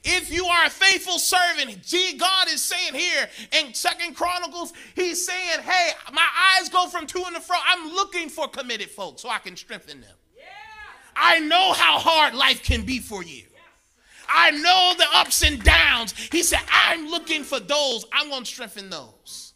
If 0.10 0.32
you 0.32 0.46
are 0.46 0.66
a 0.66 0.70
faithful 0.70 1.20
servant, 1.20 1.84
gee, 1.84 2.18
God 2.18 2.48
is 2.48 2.64
saying 2.64 2.94
here 2.94 3.28
in 3.52 3.74
Second 3.74 4.16
Chronicles, 4.16 4.74
He's 4.96 5.26
saying, 5.26 5.60
"Hey, 5.62 5.90
my 6.14 6.28
eyes 6.56 6.70
go 6.70 6.88
from 6.88 7.08
to 7.08 7.24
and 7.26 7.36
fro. 7.38 7.58
I'm 7.66 7.92
looking 7.94 8.30
for 8.30 8.48
committed 8.48 8.90
folks 8.90 9.22
so 9.22 9.30
I 9.30 9.40
can 9.40 9.56
strengthen 9.56 10.02
them. 10.02 10.16
Yeah. 10.36 10.44
I 11.16 11.40
know 11.40 11.74
how 11.74 12.00
hard 12.00 12.36
life 12.36 12.64
can 12.64 12.84
be 12.84 13.00
for 13.00 13.24
you. 13.24 13.44
I 14.30 14.52
know 14.52 14.94
the 14.98 15.06
ups 15.14 15.44
and 15.44 15.62
downs. 15.64 16.14
He 16.32 16.44
said, 16.44 16.60
I'm 16.72 17.08
looking 17.08 17.44
for 17.44 17.60
those. 17.60 18.06
I'm 18.12 18.30
going 18.30 18.44
to 18.44 18.46
strengthen 18.46 18.90
those. 18.90 19.54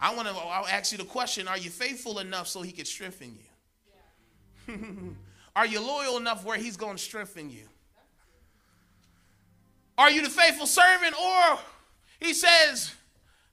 I 0.00 0.14
want 0.14 0.28
to 0.28 0.34
I'll 0.34 0.66
ask 0.66 0.92
you 0.92 0.98
the 0.98 1.04
question 1.04 1.48
Are 1.48 1.58
you 1.58 1.70
faithful 1.70 2.20
enough 2.20 2.46
so 2.46 2.62
he 2.62 2.72
can 2.72 2.84
strengthen 2.84 3.36
you? 3.36 4.74
Yeah. 4.74 4.74
are 5.56 5.66
you 5.66 5.80
loyal 5.80 6.18
enough 6.18 6.44
where 6.44 6.56
he's 6.56 6.76
going 6.76 6.96
to 6.96 7.02
strengthen 7.02 7.50
you? 7.50 7.64
Are 9.98 10.10
you 10.10 10.22
the 10.22 10.30
faithful 10.30 10.66
servant? 10.66 11.14
Or 11.20 11.58
he 12.20 12.32
says 12.32 12.94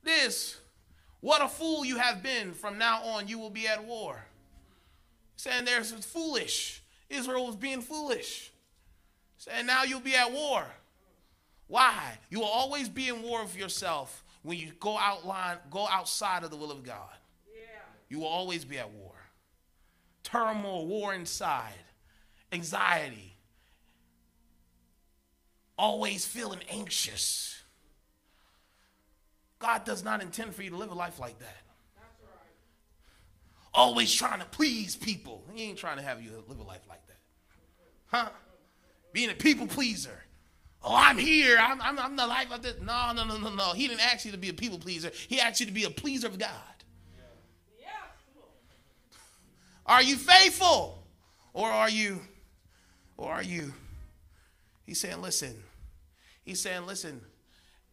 this 0.04 0.58
What 1.20 1.42
a 1.42 1.48
fool 1.48 1.84
you 1.84 1.98
have 1.98 2.22
been. 2.22 2.54
From 2.54 2.78
now 2.78 3.04
on, 3.04 3.28
you 3.28 3.40
will 3.40 3.50
be 3.50 3.68
at 3.68 3.84
war. 3.84 4.24
Saying 5.36 5.66
there's 5.66 5.92
foolish. 5.92 6.84
Israel 7.10 7.48
was 7.48 7.56
being 7.56 7.82
foolish. 7.82 8.52
Saying 9.38 9.66
now 9.66 9.84
you'll 9.84 10.00
be 10.00 10.16
at 10.16 10.32
war. 10.32 10.66
Why? 11.68 12.20
You 12.30 12.40
will 12.40 12.46
always 12.46 12.90
be 12.90 13.10
in 13.10 13.24
war 13.24 13.44
with 13.44 13.58
yourself 13.58 14.24
when 14.44 14.60
you 14.60 14.72
go 14.80 14.98
outline, 14.98 15.58
go 15.72 15.88
outside 15.88 16.44
of 16.44 16.52
the 16.52 16.56
will 16.56 16.72
of 16.72 16.84
God. 16.84 17.16
Yeah. 17.52 17.62
You 18.08 18.20
will 18.20 18.28
always 18.28 18.64
be 18.64 18.78
at 18.78 18.92
war. 18.92 19.14
Turmoil, 20.24 20.86
war 20.86 21.14
inside, 21.16 21.74
anxiety, 22.52 23.35
always 25.78 26.26
feeling 26.26 26.60
anxious. 26.70 27.62
God 29.60 29.86
does 29.86 30.04
not 30.04 30.22
intend 30.22 30.54
for 30.56 30.64
you 30.64 30.70
to 30.72 30.78
live 30.78 30.92
a 30.92 30.96
life 30.96 31.20
like 31.20 31.40
that. 31.40 31.58
Always 33.74 34.14
trying 34.14 34.40
to 34.40 34.46
please 34.46 34.96
people. 34.96 35.44
He 35.54 35.64
ain't 35.64 35.78
trying 35.78 35.98
to 35.98 36.04
have 36.04 36.22
you 36.22 36.32
live 36.48 36.60
a 36.60 36.64
life 36.64 36.84
like 36.88 37.06
that. 37.08 37.18
Huh? 38.08 38.30
Being 39.12 39.30
a 39.30 39.34
people 39.34 39.68
pleaser. 39.68 40.24
Oh, 40.82 40.96
I'm 40.96 41.18
here. 41.18 41.58
I'm, 41.60 41.82
I'm, 41.82 41.98
I'm 42.00 42.16
the 42.16 42.28
life 42.28 42.52
of 42.52 42.62
this. 42.62 42.76
No, 42.80 43.12
no, 43.14 43.26
no, 43.26 43.38
no, 43.38 43.54
no. 43.54 43.74
He 43.74 43.88
didn't 43.88 44.06
ask 44.06 44.24
you 44.24 44.32
to 44.32 44.38
be 44.38 44.50
a 44.50 44.54
people 44.54 44.78
pleaser. 44.78 45.12
He 45.28 45.42
asked 45.42 45.60
you 45.60 45.66
to 45.66 45.72
be 45.72 45.84
a 45.84 45.90
pleaser 45.90 46.28
of 46.28 46.38
God. 46.38 46.50
Yeah. 47.80 47.88
Are 49.86 50.04
you 50.04 50.16
faithful? 50.16 51.04
Or 51.54 51.70
are 51.70 51.90
you, 51.90 52.22
or 53.18 53.32
are 53.32 53.44
you 53.44 53.74
He's 54.86 55.00
saying, 55.00 55.22
listen. 55.22 55.64
He's 56.46 56.62
saying, 56.62 56.86
listen, 56.86 57.22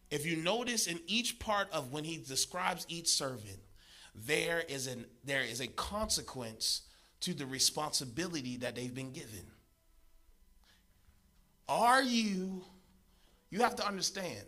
if 0.09 0.25
you 0.25 0.37
notice 0.37 0.87
in 0.87 0.99
each 1.07 1.39
part 1.39 1.71
of 1.71 1.91
when 1.91 2.03
he 2.03 2.17
describes 2.17 2.85
each 2.87 3.07
servant, 3.07 3.59
there 4.15 4.63
is 4.69 4.85
an 4.87 5.05
there 5.23 5.41
is 5.41 5.59
a 5.59 5.67
consequence 5.67 6.83
to 7.21 7.33
the 7.33 7.47
responsibility 7.47 8.57
that 8.57 8.75
they've 8.75 8.93
been 8.93 9.11
given. 9.11 9.45
Are 11.67 12.03
you 12.03 12.63
you 13.49 13.59
have 13.59 13.75
to 13.77 13.87
understand 13.87 14.45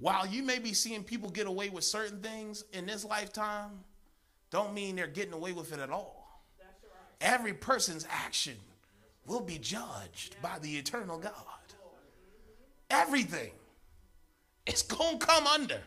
while 0.00 0.26
you 0.26 0.42
may 0.42 0.58
be 0.58 0.72
seeing 0.72 1.04
people 1.04 1.28
get 1.30 1.46
away 1.46 1.68
with 1.68 1.84
certain 1.84 2.20
things 2.20 2.64
in 2.72 2.86
this 2.86 3.04
lifetime, 3.04 3.80
don't 4.50 4.72
mean 4.72 4.96
they're 4.96 5.06
getting 5.06 5.34
away 5.34 5.52
with 5.52 5.72
it 5.72 5.78
at 5.78 5.90
all. 5.90 6.42
Right. 6.58 6.68
Every 7.20 7.52
person's 7.52 8.06
action 8.08 8.56
will 9.26 9.42
be 9.42 9.58
judged 9.58 10.36
yeah. 10.36 10.48
by 10.48 10.58
the 10.58 10.78
eternal 10.78 11.18
God. 11.18 11.59
Everything. 12.90 13.52
It's 14.66 14.82
going 14.82 15.18
to 15.18 15.26
come 15.26 15.46
under. 15.46 15.80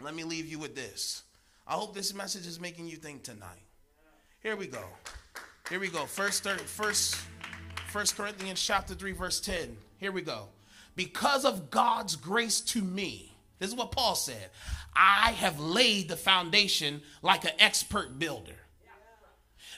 Let 0.00 0.14
me 0.14 0.24
leave 0.24 0.46
you 0.46 0.58
with 0.58 0.74
this. 0.74 1.22
I 1.66 1.74
hope 1.74 1.94
this 1.94 2.12
message 2.12 2.46
is 2.46 2.60
making 2.60 2.88
you 2.88 2.96
think 2.96 3.22
tonight. 3.22 3.62
Here 4.42 4.56
we 4.56 4.66
go. 4.66 4.84
Here 5.68 5.78
we 5.78 5.88
go. 5.88 6.04
First, 6.06 6.46
first, 6.48 7.16
First 7.88 8.16
Corinthians 8.16 8.60
chapter 8.60 8.94
3, 8.94 9.12
verse 9.12 9.40
10. 9.40 9.76
Here 9.98 10.12
we 10.12 10.22
go. 10.22 10.48
Because 10.96 11.44
of 11.44 11.70
God's 11.70 12.16
grace 12.16 12.60
to 12.60 12.82
me, 12.82 13.32
this 13.58 13.70
is 13.70 13.76
what 13.76 13.92
Paul 13.92 14.14
said. 14.14 14.50
I 14.94 15.32
have 15.32 15.60
laid 15.60 16.08
the 16.08 16.16
foundation 16.16 17.02
like 17.22 17.44
an 17.44 17.52
expert 17.58 18.18
builder. 18.18 18.56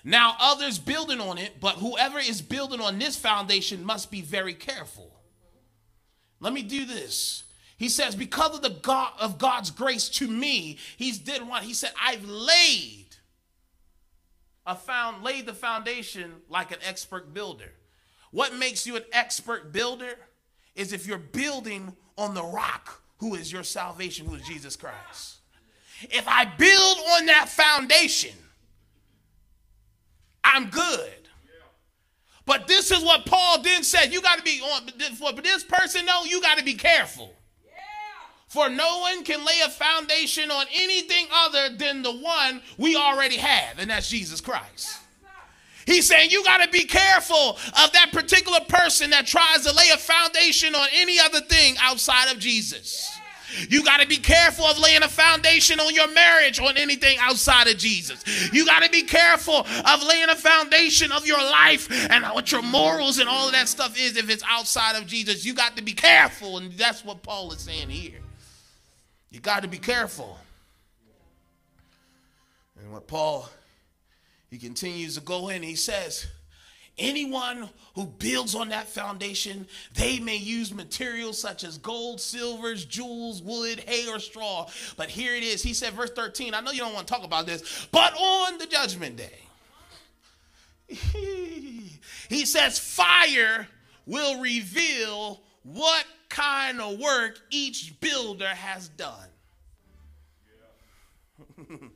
Now 0.04 0.36
others 0.40 0.78
building 0.78 1.20
on 1.20 1.38
it, 1.38 1.60
but 1.60 1.76
whoever 1.76 2.18
is 2.18 2.42
building 2.42 2.80
on 2.80 2.98
this 2.98 3.16
foundation 3.16 3.84
must 3.84 4.10
be 4.10 4.20
very 4.20 4.54
careful. 4.54 5.10
Let 6.40 6.52
me 6.52 6.62
do 6.62 6.84
this. 6.84 7.44
He 7.76 7.88
says, 7.88 8.14
because 8.14 8.54
of 8.54 8.62
the 8.62 8.70
God 8.70 9.12
of 9.18 9.38
God's 9.38 9.70
grace 9.70 10.08
to 10.10 10.28
me, 10.28 10.78
he's 10.96 11.18
did 11.18 11.46
what 11.46 11.62
he 11.64 11.74
said, 11.74 11.92
I've 12.00 12.24
laid 12.24 13.06
a 14.66 14.74
found 14.74 15.22
laid 15.22 15.46
the 15.46 15.52
foundation 15.52 16.36
like 16.48 16.70
an 16.70 16.78
expert 16.86 17.34
builder. 17.34 17.72
What 18.30 18.54
makes 18.54 18.86
you 18.86 18.96
an 18.96 19.04
expert 19.12 19.72
builder 19.72 20.16
is 20.74 20.92
if 20.92 21.06
you're 21.06 21.18
building 21.18 21.94
on 22.16 22.34
the 22.34 22.42
rock 22.42 23.02
who 23.18 23.34
is 23.34 23.52
your 23.52 23.62
salvation, 23.62 24.26
who 24.26 24.34
is 24.34 24.42
Jesus 24.42 24.76
Christ. 24.76 25.38
If 26.02 26.26
I 26.26 26.44
build 26.44 26.98
on 27.12 27.26
that 27.26 27.48
foundation, 27.48 28.34
I'm 30.42 30.68
good. 30.70 31.23
But 32.46 32.66
this 32.66 32.90
is 32.90 33.02
what 33.02 33.24
Paul 33.26 33.62
then 33.62 33.82
said. 33.82 34.12
You 34.12 34.20
got 34.20 34.38
to 34.38 34.44
be 34.44 34.60
on 34.60 34.88
for 35.16 35.32
this 35.40 35.64
person, 35.64 36.04
though, 36.06 36.24
you 36.24 36.40
got 36.42 36.58
to 36.58 36.64
be 36.64 36.74
careful. 36.74 37.34
For 38.48 38.68
no 38.68 39.00
one 39.00 39.24
can 39.24 39.44
lay 39.44 39.60
a 39.64 39.68
foundation 39.68 40.50
on 40.50 40.66
anything 40.72 41.26
other 41.32 41.70
than 41.70 42.02
the 42.02 42.12
one 42.12 42.62
we 42.78 42.94
already 42.94 43.36
have, 43.36 43.80
and 43.80 43.90
that's 43.90 44.08
Jesus 44.08 44.40
Christ. 44.40 44.98
He's 45.86 46.06
saying 46.06 46.30
you 46.30 46.44
got 46.44 46.64
to 46.64 46.70
be 46.70 46.84
careful 46.84 47.58
of 47.82 47.92
that 47.92 48.10
particular 48.12 48.60
person 48.68 49.10
that 49.10 49.26
tries 49.26 49.66
to 49.66 49.74
lay 49.74 49.90
a 49.90 49.98
foundation 49.98 50.74
on 50.74 50.88
any 50.94 51.18
other 51.18 51.40
thing 51.40 51.74
outside 51.80 52.32
of 52.32 52.38
Jesus. 52.38 53.10
You 53.68 53.84
got 53.84 54.00
to 54.00 54.06
be 54.06 54.16
careful 54.16 54.64
of 54.64 54.78
laying 54.78 55.02
a 55.02 55.08
foundation 55.08 55.80
on 55.80 55.94
your 55.94 56.08
marriage 56.12 56.60
on 56.60 56.76
anything 56.76 57.18
outside 57.20 57.66
of 57.66 57.78
Jesus. 57.78 58.24
You 58.52 58.64
got 58.66 58.82
to 58.82 58.90
be 58.90 59.02
careful 59.02 59.66
of 59.66 60.02
laying 60.02 60.28
a 60.28 60.36
foundation 60.36 61.12
of 61.12 61.26
your 61.26 61.38
life 61.38 61.88
and 62.10 62.24
what 62.34 62.50
your 62.52 62.62
morals 62.62 63.18
and 63.18 63.28
all 63.28 63.46
of 63.46 63.52
that 63.52 63.68
stuff 63.68 63.98
is 63.98 64.16
if 64.16 64.30
it's 64.30 64.44
outside 64.48 64.96
of 64.96 65.06
Jesus. 65.06 65.44
You 65.44 65.54
got 65.54 65.76
to 65.76 65.82
be 65.82 65.92
careful, 65.92 66.58
and 66.58 66.72
that's 66.72 67.04
what 67.04 67.22
Paul 67.22 67.52
is 67.52 67.60
saying 67.60 67.90
here. 67.90 68.20
You 69.30 69.40
got 69.40 69.62
to 69.62 69.68
be 69.68 69.78
careful. 69.78 70.38
And 72.80 72.92
what 72.92 73.06
Paul 73.06 73.48
he 74.54 74.60
continues 74.60 75.16
to 75.16 75.20
go 75.20 75.48
in. 75.48 75.64
He 75.64 75.74
says, 75.74 76.28
Anyone 76.96 77.68
who 77.96 78.06
builds 78.06 78.54
on 78.54 78.68
that 78.68 78.88
foundation, 78.88 79.66
they 79.94 80.20
may 80.20 80.36
use 80.36 80.72
materials 80.72 81.40
such 81.40 81.64
as 81.64 81.76
gold, 81.76 82.20
silvers, 82.20 82.84
jewels, 82.84 83.42
wood, 83.42 83.80
hay, 83.80 84.08
or 84.08 84.20
straw. 84.20 84.68
But 84.96 85.08
here 85.08 85.34
it 85.34 85.42
is. 85.42 85.60
He 85.62 85.74
said, 85.74 85.94
verse 85.94 86.10
13, 86.10 86.54
I 86.54 86.60
know 86.60 86.70
you 86.70 86.78
don't 86.78 86.94
want 86.94 87.08
to 87.08 87.12
talk 87.12 87.24
about 87.24 87.46
this, 87.46 87.88
but 87.90 88.14
on 88.14 88.58
the 88.58 88.66
judgment 88.66 89.16
day, 89.16 89.40
he 92.28 92.44
says, 92.44 92.78
fire 92.78 93.66
will 94.06 94.40
reveal 94.40 95.40
what 95.64 96.04
kind 96.28 96.80
of 96.80 97.00
work 97.00 97.40
each 97.50 97.98
builder 98.00 98.46
has 98.46 98.88
done. 98.88 99.28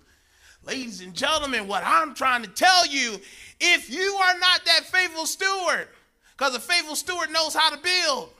Ladies 0.64 1.00
and 1.00 1.14
gentlemen, 1.14 1.66
what 1.66 1.82
I'm 1.84 2.14
trying 2.14 2.42
to 2.42 2.48
tell 2.48 2.86
you, 2.86 3.20
if 3.60 3.90
you 3.90 4.14
are 4.14 4.38
not 4.38 4.64
that 4.64 4.84
faithful 4.84 5.26
steward, 5.26 5.88
because 6.36 6.54
a 6.54 6.60
faithful 6.60 6.96
steward 6.96 7.30
knows 7.30 7.54
how 7.54 7.70
to 7.70 7.78
build, 7.78 8.30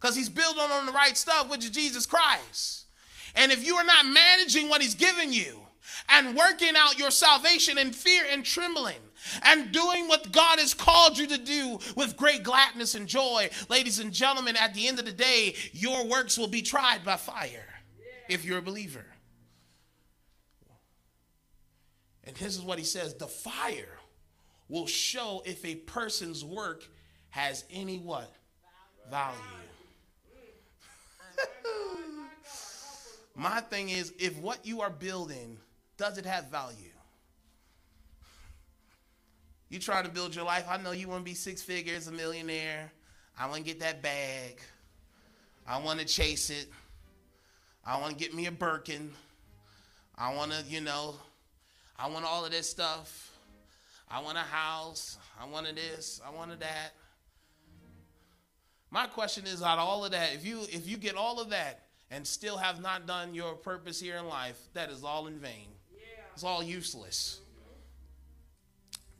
because 0.00 0.16
he's 0.16 0.28
building 0.28 0.62
on 0.62 0.86
the 0.86 0.92
right 0.92 1.16
stuff, 1.16 1.50
which 1.50 1.64
is 1.64 1.70
Jesus 1.70 2.06
Christ. 2.06 2.86
And 3.34 3.52
if 3.52 3.66
you 3.66 3.76
are 3.76 3.84
not 3.84 4.06
managing 4.06 4.68
what 4.68 4.82
he's 4.82 4.94
given 4.94 5.32
you 5.32 5.60
and 6.08 6.36
working 6.36 6.74
out 6.76 6.98
your 6.98 7.10
salvation 7.10 7.78
in 7.78 7.92
fear 7.92 8.24
and 8.30 8.44
trembling, 8.44 8.96
and 9.42 9.72
doing 9.72 10.08
what 10.08 10.32
God 10.32 10.58
has 10.58 10.74
called 10.74 11.18
you 11.18 11.26
to 11.28 11.38
do 11.38 11.78
with 11.96 12.16
great 12.16 12.42
gladness 12.42 12.94
and 12.94 13.06
joy. 13.06 13.50
Ladies 13.68 13.98
and 13.98 14.12
gentlemen, 14.12 14.56
at 14.56 14.74
the 14.74 14.88
end 14.88 14.98
of 14.98 15.04
the 15.04 15.12
day, 15.12 15.54
your 15.72 16.06
works 16.06 16.38
will 16.38 16.48
be 16.48 16.62
tried 16.62 17.04
by 17.04 17.16
fire 17.16 17.66
if 18.28 18.44
you're 18.44 18.58
a 18.58 18.62
believer. 18.62 19.04
And 22.24 22.36
this 22.36 22.56
is 22.56 22.62
what 22.62 22.78
he 22.78 22.84
says 22.84 23.14
the 23.14 23.26
fire 23.26 23.98
will 24.70 24.86
show 24.86 25.42
if 25.44 25.62
a 25.64 25.74
person's 25.74 26.42
work 26.44 26.84
has 27.30 27.64
any 27.70 27.98
what? 27.98 28.32
Value. 29.10 29.36
My 33.34 33.60
thing 33.60 33.90
is, 33.90 34.12
if 34.18 34.38
what 34.38 34.64
you 34.64 34.80
are 34.80 34.90
building 34.90 35.58
does 35.96 36.18
it 36.18 36.26
have 36.26 36.50
value? 36.50 36.76
You 39.68 39.78
try 39.78 40.02
to 40.02 40.08
build 40.08 40.34
your 40.34 40.44
life. 40.44 40.66
I 40.68 40.76
know 40.78 40.92
you 40.92 41.08
want 41.08 41.20
to 41.20 41.24
be 41.24 41.34
six 41.34 41.62
figures, 41.62 42.06
a 42.08 42.12
millionaire. 42.12 42.90
I 43.38 43.46
want 43.46 43.58
to 43.58 43.64
get 43.64 43.80
that 43.80 44.02
bag. 44.02 44.60
I 45.66 45.78
want 45.78 46.00
to 46.00 46.06
chase 46.06 46.50
it. 46.50 46.68
I 47.86 47.98
want 48.00 48.12
to 48.12 48.18
get 48.18 48.34
me 48.34 48.46
a 48.46 48.52
Birkin. 48.52 49.12
I 50.18 50.34
want 50.34 50.52
to, 50.52 50.62
you 50.68 50.80
know, 50.80 51.14
I 51.98 52.08
want 52.08 52.24
all 52.24 52.44
of 52.44 52.50
this 52.50 52.68
stuff. 52.68 53.29
I 54.10 54.20
want 54.20 54.36
a 54.36 54.40
house. 54.40 55.18
I 55.40 55.46
wanted 55.46 55.76
this. 55.76 56.20
I 56.26 56.34
wanted 56.34 56.60
that. 56.60 56.94
My 58.90 59.06
question 59.06 59.46
is 59.46 59.62
out 59.62 59.78
of 59.78 59.86
all 59.88 60.04
of 60.04 60.10
that, 60.10 60.34
if 60.34 60.44
you 60.44 60.62
if 60.62 60.88
you 60.88 60.96
get 60.96 61.14
all 61.14 61.40
of 61.40 61.50
that 61.50 61.86
and 62.10 62.26
still 62.26 62.56
have 62.56 62.82
not 62.82 63.06
done 63.06 63.34
your 63.34 63.54
purpose 63.54 64.00
here 64.00 64.16
in 64.16 64.26
life, 64.26 64.58
that 64.74 64.90
is 64.90 65.04
all 65.04 65.28
in 65.28 65.38
vain. 65.38 65.68
Yeah. 65.92 66.00
It's 66.34 66.42
all 66.42 66.60
useless. 66.60 67.40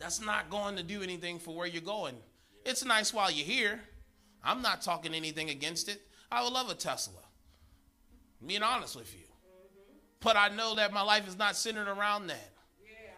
That's 0.00 0.20
not 0.20 0.50
going 0.50 0.76
to 0.76 0.82
do 0.82 1.02
anything 1.02 1.38
for 1.38 1.54
where 1.54 1.68
you're 1.68 1.82
going. 1.82 2.16
It's 2.64 2.84
nice 2.84 3.14
while 3.14 3.30
you're 3.30 3.46
here. 3.46 3.80
I'm 4.42 4.60
not 4.62 4.82
talking 4.82 5.14
anything 5.14 5.50
against 5.50 5.88
it. 5.88 6.00
I 6.32 6.42
would 6.42 6.52
love 6.52 6.68
a 6.70 6.74
Tesla. 6.74 7.20
Being 8.44 8.62
honest 8.62 8.96
with 8.96 9.12
you. 9.12 9.20
Mm-hmm. 9.20 9.94
But 10.20 10.36
I 10.36 10.48
know 10.48 10.74
that 10.76 10.92
my 10.92 11.02
life 11.02 11.28
is 11.28 11.38
not 11.38 11.54
centered 11.54 11.88
around 11.88 12.28
that 12.28 12.49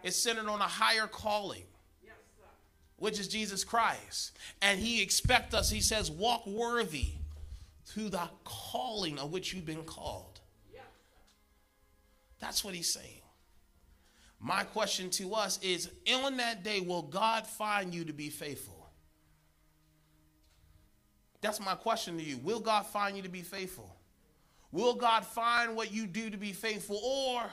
is 0.03 0.15
centered 0.15 0.47
on 0.47 0.59
a 0.59 0.65
higher 0.65 1.07
calling, 1.07 1.63
which 2.97 3.19
is 3.19 3.27
Jesus 3.27 3.63
Christ. 3.63 4.31
And 4.61 4.79
he 4.79 5.01
expects 5.01 5.53
us, 5.53 5.69
he 5.69 5.81
says, 5.81 6.11
walk 6.11 6.45
worthy 6.45 7.07
to 7.93 8.09
the 8.09 8.29
calling 8.43 9.19
of 9.19 9.31
which 9.31 9.53
you've 9.53 9.65
been 9.65 9.83
called. 9.83 10.39
That's 12.39 12.63
what 12.63 12.75
he's 12.75 12.89
saying. 12.89 13.21
My 14.39 14.63
question 14.63 15.09
to 15.11 15.33
us 15.33 15.57
is 15.61 15.89
on 16.13 16.35
that 16.37 16.63
day, 16.63 16.81
will 16.81 17.03
God 17.03 17.47
find 17.47 17.93
you 17.93 18.03
to 18.03 18.11
be 18.11 18.29
faithful? 18.29 18.89
That's 21.39 21.61
my 21.61 21.75
question 21.75 22.17
to 22.17 22.23
you. 22.23 22.37
Will 22.37 22.59
God 22.59 22.85
find 22.85 23.15
you 23.15 23.23
to 23.23 23.29
be 23.29 23.41
faithful? 23.41 23.95
Will 24.73 24.95
God 24.95 25.25
find 25.25 25.75
what 25.75 25.93
you 25.93 26.05
do 26.07 26.29
to 26.29 26.37
be 26.37 26.51
faithful? 26.51 26.97
Or 26.97 27.43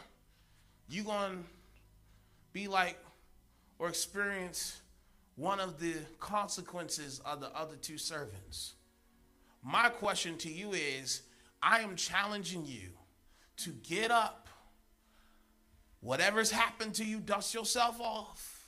you 0.89 1.05
going 1.05 1.33
to 1.33 1.39
be 2.53 2.69
like 2.69 2.99
or 3.79 3.89
experience 3.89 4.81
one 5.37 5.61
of 5.61 5.81
the 5.81 5.95
consequences 6.19 7.21
of 7.25 7.41
the 7.41 7.49
other 7.57 7.77
two 7.77 7.99
servants. 7.99 8.75
My 9.63 9.89
question 9.89 10.37
to 10.39 10.53
you 10.53 10.73
is 10.73 11.23
I 11.63 11.81
am 11.81 11.97
challenging 11.97 12.65
you 12.67 12.91
to 13.59 13.71
get 13.71 14.11
up. 14.11 14.49
Whatever's 16.01 16.51
happened 16.51 16.95
to 16.95 17.05
you, 17.05 17.21
dust 17.21 17.55
yourself 17.55 18.01
off 18.01 18.61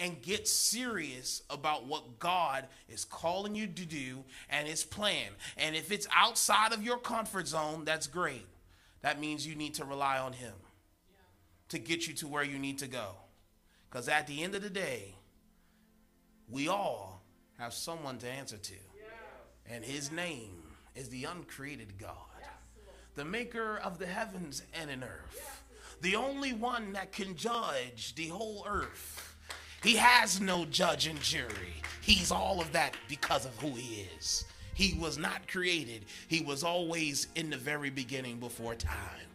and 0.00 0.20
get 0.22 0.48
serious 0.48 1.42
about 1.50 1.86
what 1.86 2.18
God 2.18 2.66
is 2.88 3.04
calling 3.04 3.54
you 3.54 3.66
to 3.66 3.84
do 3.84 4.24
and 4.48 4.66
his 4.66 4.82
plan. 4.82 5.28
And 5.56 5.76
if 5.76 5.92
it's 5.92 6.08
outside 6.16 6.72
of 6.72 6.82
your 6.82 6.98
comfort 6.98 7.46
zone, 7.46 7.84
that's 7.84 8.06
great. 8.06 8.46
That 9.02 9.20
means 9.20 9.46
you 9.46 9.54
need 9.54 9.74
to 9.74 9.84
rely 9.84 10.18
on 10.18 10.32
him. 10.32 10.54
To 11.70 11.78
get 11.78 12.06
you 12.06 12.14
to 12.14 12.28
where 12.28 12.44
you 12.44 12.58
need 12.58 12.78
to 12.78 12.86
go. 12.86 13.14
Because 13.88 14.08
at 14.08 14.26
the 14.26 14.42
end 14.42 14.54
of 14.54 14.62
the 14.62 14.70
day, 14.70 15.14
we 16.48 16.68
all 16.68 17.22
have 17.58 17.72
someone 17.72 18.18
to 18.18 18.28
answer 18.28 18.56
to. 18.56 18.74
And 19.68 19.84
his 19.84 20.10
name 20.10 20.62
is 20.96 21.08
the 21.08 21.24
uncreated 21.24 21.98
God, 21.98 22.14
the 23.14 23.24
maker 23.24 23.80
of 23.82 23.98
the 23.98 24.06
heavens 24.06 24.62
and 24.74 24.90
an 24.90 25.04
earth, 25.04 25.62
the 26.00 26.16
only 26.16 26.52
one 26.52 26.92
that 26.94 27.12
can 27.12 27.36
judge 27.36 28.14
the 28.16 28.28
whole 28.28 28.64
earth. 28.68 29.36
He 29.82 29.96
has 29.96 30.40
no 30.40 30.64
judge 30.64 31.06
and 31.06 31.20
jury. 31.20 31.74
He's 32.00 32.32
all 32.32 32.60
of 32.60 32.72
that 32.72 32.96
because 33.08 33.46
of 33.46 33.56
who 33.58 33.70
he 33.70 34.06
is. 34.18 34.44
He 34.74 34.98
was 34.98 35.18
not 35.18 35.46
created, 35.46 36.06
he 36.26 36.40
was 36.40 36.64
always 36.64 37.28
in 37.34 37.50
the 37.50 37.56
very 37.56 37.90
beginning 37.90 38.38
before 38.38 38.74
time, 38.74 39.28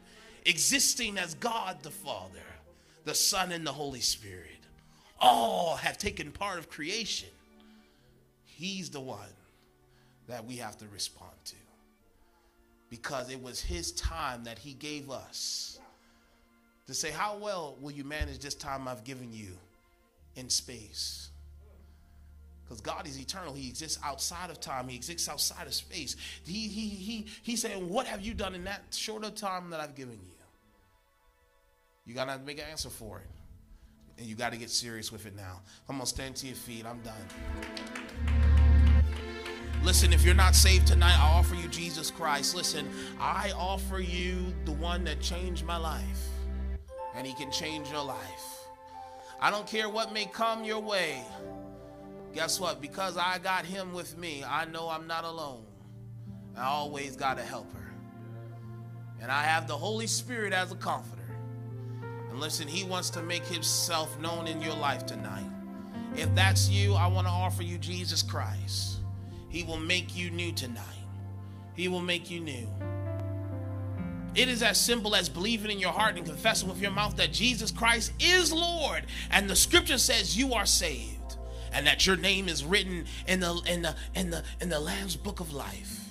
existing 0.45 1.17
as 1.17 1.33
God 1.35 1.81
the 1.83 1.91
Father, 1.91 2.39
the 3.03 3.15
Son, 3.15 3.51
and 3.51 3.65
the 3.65 3.71
Holy 3.71 4.01
Spirit. 4.01 4.49
All 5.19 5.75
have 5.75 5.97
taken 5.97 6.31
part 6.31 6.59
of 6.59 6.69
creation. 6.69 7.29
He's 8.43 8.89
the 8.89 8.99
one 8.99 9.19
that 10.27 10.45
we 10.45 10.57
have 10.57 10.77
to 10.77 10.85
respond 10.87 11.33
to 11.45 11.55
because 12.89 13.29
it 13.29 13.41
was 13.41 13.61
his 13.61 13.91
time 13.93 14.43
that 14.43 14.57
he 14.57 14.73
gave 14.73 15.09
us 15.09 15.79
to 16.87 16.93
say, 16.93 17.11
How 17.11 17.37
well 17.37 17.77
will 17.81 17.91
you 17.91 18.03
manage 18.03 18.39
this 18.39 18.55
time 18.55 18.87
I've 18.87 19.03
given 19.03 19.33
you 19.33 19.57
in 20.35 20.49
space? 20.49 21.29
Because 22.63 22.81
God 22.81 23.07
is 23.07 23.19
eternal. 23.19 23.53
He 23.53 23.67
exists 23.67 23.99
outside 24.03 24.49
of 24.49 24.59
time. 24.59 24.87
He 24.87 24.95
exists 24.95 25.29
outside 25.29 25.67
of 25.67 25.73
space. 25.73 26.15
He, 26.45 26.67
he, 26.67 26.89
he, 26.89 27.25
he's 27.43 27.61
saying, 27.61 27.89
What 27.89 28.07
have 28.07 28.21
you 28.21 28.33
done 28.33 28.55
in 28.55 28.63
that 28.65 28.83
short 28.91 29.23
of 29.23 29.35
time 29.35 29.69
that 29.71 29.79
I've 29.79 29.95
given 29.95 30.19
you? 30.25 30.34
You 32.05 32.13
got 32.13 32.25
to 32.25 32.37
make 32.45 32.59
an 32.59 32.65
answer 32.69 32.89
for 32.89 33.19
it. 33.19 33.27
And 34.17 34.27
you 34.27 34.35
got 34.35 34.53
to 34.53 34.57
get 34.57 34.69
serious 34.69 35.11
with 35.11 35.25
it 35.25 35.35
now. 35.35 35.61
Come 35.87 35.99
on, 35.99 36.05
stand 36.05 36.35
to 36.37 36.47
your 36.47 36.55
feet. 36.55 36.85
I'm 36.85 37.01
done. 37.01 37.15
Listen, 39.83 40.13
if 40.13 40.23
you're 40.23 40.33
not 40.33 40.55
saved 40.55 40.87
tonight, 40.87 41.15
I 41.19 41.37
offer 41.37 41.55
you 41.55 41.67
Jesus 41.67 42.09
Christ. 42.09 42.55
Listen, 42.55 42.87
I 43.19 43.51
offer 43.55 43.99
you 43.99 44.53
the 44.65 44.71
one 44.71 45.03
that 45.03 45.19
changed 45.19 45.65
my 45.65 45.77
life, 45.77 46.29
and 47.15 47.27
he 47.27 47.33
can 47.33 47.51
change 47.51 47.91
your 47.91 48.03
life. 48.03 48.65
I 49.39 49.51
don't 49.51 49.67
care 49.67 49.89
what 49.89 50.11
may 50.11 50.25
come 50.25 50.63
your 50.63 50.79
way. 50.79 51.21
Guess 52.33 52.59
what? 52.59 52.81
Because 52.81 53.15
I 53.17 53.37
got 53.37 53.65
him 53.65 53.93
with 53.93 54.17
me, 54.17 54.43
I 54.43 54.65
know 54.65 54.89
I'm 54.89 55.05
not 55.07 55.23
alone. 55.23 55.65
I 56.57 56.65
always 56.65 57.15
got 57.15 57.37
a 57.37 57.43
helper. 57.43 57.91
And 59.21 59.31
I 59.31 59.43
have 59.43 59.67
the 59.67 59.77
Holy 59.77 60.07
Spirit 60.07 60.51
as 60.51 60.71
a 60.71 60.75
comforter. 60.75 61.24
And 62.35 62.41
listen, 62.41 62.67
he 62.67 62.83
wants 62.83 63.09
to 63.11 63.23
make 63.23 63.45
himself 63.45 64.19
known 64.19 64.45
in 64.45 64.61
your 64.61 64.73
life 64.73 65.05
tonight. 65.05 65.49
If 66.17 66.35
that's 66.35 66.67
you, 66.67 66.93
I 66.93 67.07
want 67.07 67.27
to 67.27 67.31
offer 67.31 67.63
you 67.63 67.77
Jesus 67.77 68.21
Christ. 68.21 68.97
He 69.47 69.63
will 69.63 69.79
make 69.79 70.17
you 70.17 70.29
new 70.31 70.51
tonight. 70.51 70.83
He 71.75 71.87
will 71.87 72.01
make 72.01 72.29
you 72.29 72.41
new. 72.41 72.67
It 74.35 74.49
is 74.49 74.61
as 74.63 74.77
simple 74.77 75.15
as 75.15 75.29
believing 75.29 75.71
in 75.71 75.79
your 75.79 75.93
heart 75.93 76.17
and 76.17 76.25
confessing 76.25 76.67
with 76.67 76.81
your 76.81 76.91
mouth 76.91 77.15
that 77.15 77.31
Jesus 77.31 77.71
Christ 77.71 78.11
is 78.19 78.51
Lord. 78.51 79.05
And 79.31 79.49
the 79.49 79.55
scripture 79.55 79.97
says 79.97 80.37
you 80.37 80.55
are 80.55 80.65
saved 80.65 81.37
and 81.71 81.87
that 81.87 82.05
your 82.05 82.17
name 82.17 82.49
is 82.49 82.65
written 82.65 83.05
in 83.29 83.39
the 83.39 83.61
in 83.65 83.81
the 83.81 83.95
in 84.13 84.29
the 84.29 84.43
in 84.59 84.67
the 84.67 84.81
Lamb's 84.81 85.15
book 85.15 85.39
of 85.39 85.53
life. 85.53 86.01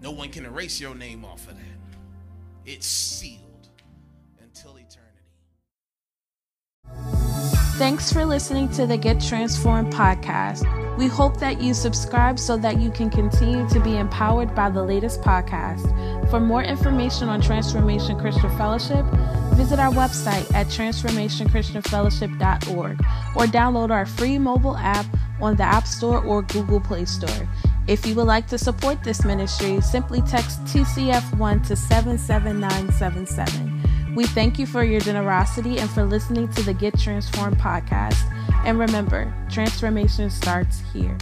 No 0.00 0.12
one 0.12 0.30
can 0.30 0.46
erase 0.46 0.80
your 0.80 0.94
name 0.94 1.26
off 1.26 1.46
of 1.46 1.58
that. 1.58 1.71
It's 2.64 2.86
sealed 2.86 3.70
until 4.40 4.76
eternity. 4.76 5.00
Thanks 7.76 8.12
for 8.12 8.24
listening 8.24 8.68
to 8.70 8.86
the 8.86 8.96
Get 8.96 9.20
Transformed 9.20 9.92
podcast. 9.92 10.64
We 10.96 11.08
hope 11.08 11.40
that 11.40 11.60
you 11.60 11.74
subscribe 11.74 12.38
so 12.38 12.56
that 12.58 12.80
you 12.80 12.92
can 12.92 13.10
continue 13.10 13.68
to 13.70 13.80
be 13.80 13.96
empowered 13.96 14.54
by 14.54 14.70
the 14.70 14.84
latest 14.84 15.22
podcast. 15.22 16.30
For 16.30 16.38
more 16.38 16.62
information 16.62 17.28
on 17.28 17.40
Transformation 17.40 18.16
Christian 18.16 18.56
Fellowship, 18.56 19.04
visit 19.54 19.80
our 19.80 19.92
website 19.92 20.48
at 20.54 20.68
transformationchristianfellowship.org 20.68 23.00
or 23.34 23.46
download 23.46 23.90
our 23.90 24.06
free 24.06 24.38
mobile 24.38 24.76
app 24.76 25.06
on 25.40 25.56
the 25.56 25.64
App 25.64 25.88
Store 25.88 26.24
or 26.24 26.42
Google 26.42 26.80
Play 26.80 27.06
Store. 27.06 27.48
If 27.88 28.06
you 28.06 28.14
would 28.14 28.28
like 28.28 28.46
to 28.48 28.58
support 28.58 29.02
this 29.02 29.24
ministry, 29.24 29.80
simply 29.80 30.20
text 30.22 30.62
TCF1 30.64 31.66
to 31.66 31.74
77977. 31.74 34.14
We 34.14 34.26
thank 34.26 34.58
you 34.58 34.66
for 34.66 34.84
your 34.84 35.00
generosity 35.00 35.78
and 35.78 35.88
for 35.90 36.04
listening 36.04 36.48
to 36.52 36.62
the 36.62 36.74
Get 36.74 36.98
Transformed 36.98 37.58
podcast. 37.58 38.22
And 38.64 38.78
remember, 38.78 39.34
transformation 39.50 40.30
starts 40.30 40.80
here. 40.92 41.18